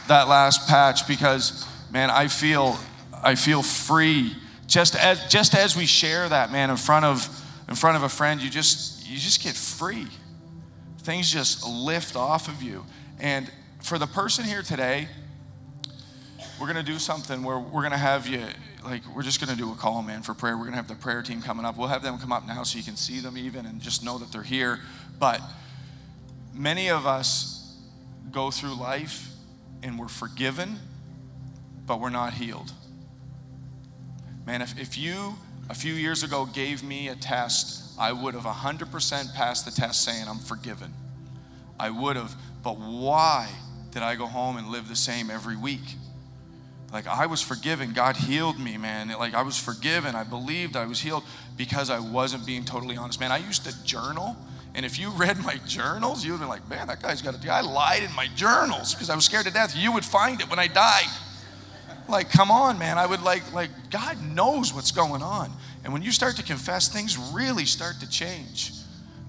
[0.08, 2.78] that last patch because, man, I feel,
[3.14, 4.36] I feel free.
[4.66, 7.30] Just as, just as we share that, man, in front of,
[7.70, 10.08] in front of a friend, you just, you just get free.
[11.00, 12.86] Things just lift off of you.
[13.20, 13.50] And
[13.82, 15.08] for the person here today,
[16.60, 18.44] we're to do something where we're to have you
[18.88, 20.56] like we're just going to do a call man for prayer.
[20.56, 21.78] We're going to have the prayer team coming up.
[21.78, 24.18] We'll have them come up now so you can see them even and just know
[24.18, 24.80] that they're here.
[25.20, 25.42] But
[26.54, 27.78] many of us
[28.32, 29.30] go through life
[29.84, 30.80] and we're forgiven
[31.86, 32.72] but we're not healed.
[34.46, 35.36] Man if, if you
[35.70, 40.04] a few years ago gave me a test i would have 100% passed the test
[40.04, 40.94] saying i'm forgiven.
[41.80, 42.36] I would have.
[42.64, 43.50] But why
[43.92, 45.96] did i go home and live the same every week
[46.92, 47.94] like I was forgiven.
[47.94, 49.10] God healed me, man.
[49.10, 50.16] Like I was forgiven.
[50.16, 51.24] I believed I was healed
[51.58, 53.20] because I wasn't being totally honest.
[53.20, 54.38] Man, I used to journal.
[54.74, 57.52] And if you read my journals, you would be like, man, that guy's got a
[57.52, 59.76] I lied in my journals because I was scared to death.
[59.76, 61.10] You would find it when I died.
[62.08, 62.98] Like, come on, man.
[62.98, 65.52] I would like, like, God knows what's going on.
[65.84, 68.72] And when you start to confess, things really start to change.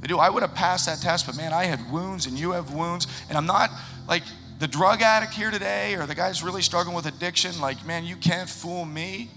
[0.01, 0.19] They do.
[0.19, 3.09] I would have passed that test, but man, I had wounds and you have wounds.
[3.29, 3.71] And I'm not
[4.07, 4.23] like
[4.59, 7.61] the drug addict here today or the guy guy's really struggling with addiction.
[7.61, 9.31] Like, man, you can't fool me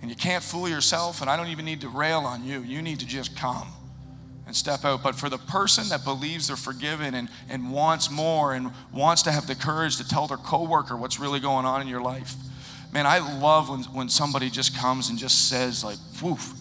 [0.00, 1.20] and you can't fool yourself.
[1.20, 2.62] And I don't even need to rail on you.
[2.62, 3.68] You need to just come
[4.46, 5.02] and step out.
[5.02, 9.30] But for the person that believes they're forgiven and, and wants more and wants to
[9.30, 12.34] have the courage to tell their coworker what's really going on in your life,
[12.92, 16.54] man, I love when, when somebody just comes and just says, like, woof.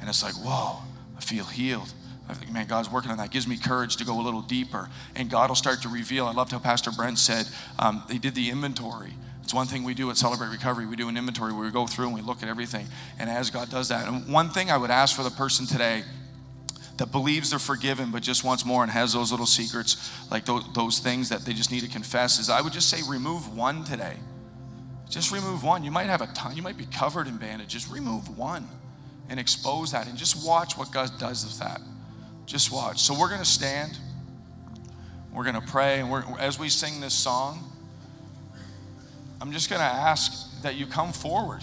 [0.00, 0.82] And it's like, whoa,
[1.16, 1.92] I feel healed.
[2.28, 3.30] I think, man, God's working on that.
[3.30, 4.88] Gives me courage to go a little deeper.
[5.14, 6.26] And God will start to reveal.
[6.26, 7.46] I loved how Pastor Brent said
[7.78, 9.12] um, they did the inventory.
[9.42, 10.86] It's one thing we do at Celebrate Recovery.
[10.86, 12.86] We do an inventory where we go through and we look at everything.
[13.18, 16.02] And as God does that, and one thing I would ask for the person today
[16.96, 20.64] that believes they're forgiven but just wants more and has those little secrets, like those,
[20.72, 23.84] those things that they just need to confess, is I would just say remove one
[23.84, 24.16] today.
[25.08, 25.84] Just remove one.
[25.84, 27.88] You might have a ton, you might be covered in bandages.
[27.88, 28.68] Remove one
[29.28, 31.80] and expose that and just watch what God does with that.
[32.46, 33.00] Just watch.
[33.00, 33.98] So we're going to stand.
[35.32, 36.00] We're going to pray.
[36.00, 37.70] And as we sing this song,
[39.40, 41.62] I'm just going to ask that you come forward.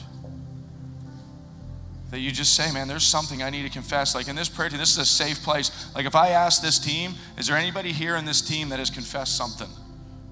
[2.12, 4.14] That you just say, man, there's something I need to confess.
[4.14, 5.72] Like in this prayer team, this is a safe place.
[5.96, 8.92] Like if I ask this team, is there anybody here in this team that has
[8.92, 9.70] confessed something?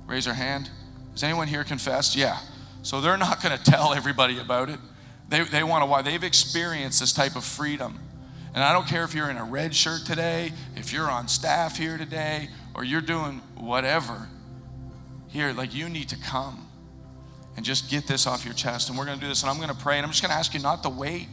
[0.05, 0.69] Raise your hand.
[1.13, 2.15] Has anyone here confessed?
[2.15, 2.37] Yeah.
[2.83, 4.79] So they're not going to tell everybody about it.
[5.29, 7.99] They, they want to why they've experienced this type of freedom.
[8.53, 11.77] And I don't care if you're in a red shirt today, if you're on staff
[11.77, 14.27] here today, or you're doing whatever
[15.29, 16.67] here, like you need to come
[17.55, 18.89] and just get this off your chest.
[18.89, 20.31] And we're going to do this, and I'm going to pray, and I'm just going
[20.31, 21.27] to ask you not to wait.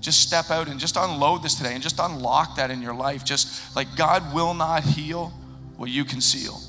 [0.00, 3.24] Just step out and just unload this today and just unlock that in your life.
[3.24, 5.32] Just like God will not heal
[5.76, 6.60] what you conceal.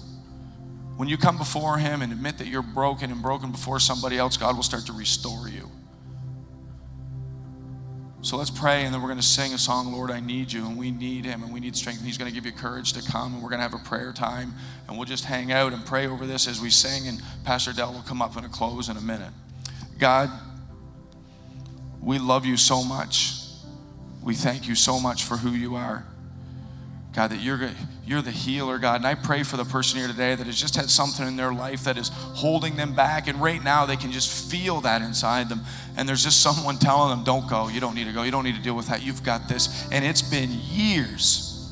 [0.98, 4.38] When you come before Him and admit that you're broken and broken before somebody else,
[4.38, 5.72] God will start to restore you.
[8.24, 10.66] So let's pray, and then we're going to sing a song, Lord, I need you,
[10.66, 12.94] and we need him, and we need strength, and he's going to give you courage
[12.94, 14.54] to come, and we're going to have a prayer time,
[14.88, 17.92] and we'll just hang out and pray over this as we sing, and Pastor Dell
[17.92, 19.34] will come up and a close in a minute.
[20.00, 20.30] God,
[22.02, 23.34] we love you so much.
[24.24, 26.06] We thank you so much for who you are.
[27.16, 27.70] God, that you're,
[28.06, 28.96] you're the healer, God.
[28.96, 31.54] And I pray for the person here today that has just had something in their
[31.54, 33.28] life that is holding them back.
[33.28, 35.62] And right now they can just feel that inside them.
[35.96, 37.68] And there's just someone telling them, don't go.
[37.68, 38.24] You don't need to go.
[38.24, 39.04] You don't need to deal with that.
[39.04, 39.88] You've got this.
[39.92, 41.72] And it's been years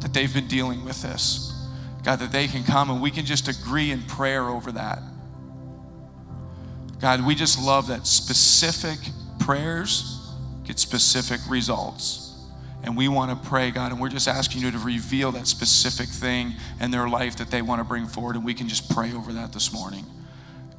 [0.00, 1.48] that they've been dealing with this.
[2.04, 5.00] God, that they can come and we can just agree in prayer over that.
[7.00, 8.98] God, we just love that specific
[9.38, 10.18] prayers
[10.64, 12.31] get specific results.
[12.84, 16.08] And we want to pray, God, and we're just asking you to reveal that specific
[16.08, 19.12] thing in their life that they want to bring forward, and we can just pray
[19.12, 20.04] over that this morning.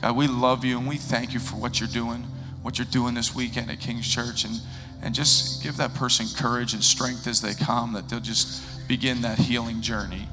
[0.01, 2.26] God, we love you and we thank you for what you're doing,
[2.62, 4.60] what you're doing this weekend at King's Church, and,
[5.01, 9.22] and just give that person courage and strength as they come, that they'll just begin
[9.22, 10.28] that healing journey.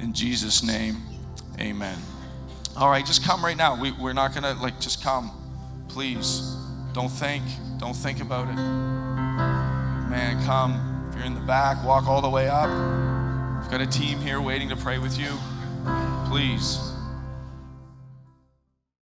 [0.00, 0.96] In Jesus' name,
[1.60, 1.98] amen.
[2.76, 3.80] All right, just come right now.
[3.80, 5.30] We, we're not going to, like, just come.
[5.88, 6.56] Please.
[6.92, 7.44] Don't think.
[7.78, 9.07] Don't think about it.
[10.08, 12.70] Man, come If you're in the back, walk all the way up.
[13.60, 15.36] We've got a team here waiting to pray with you.
[16.28, 16.97] Please.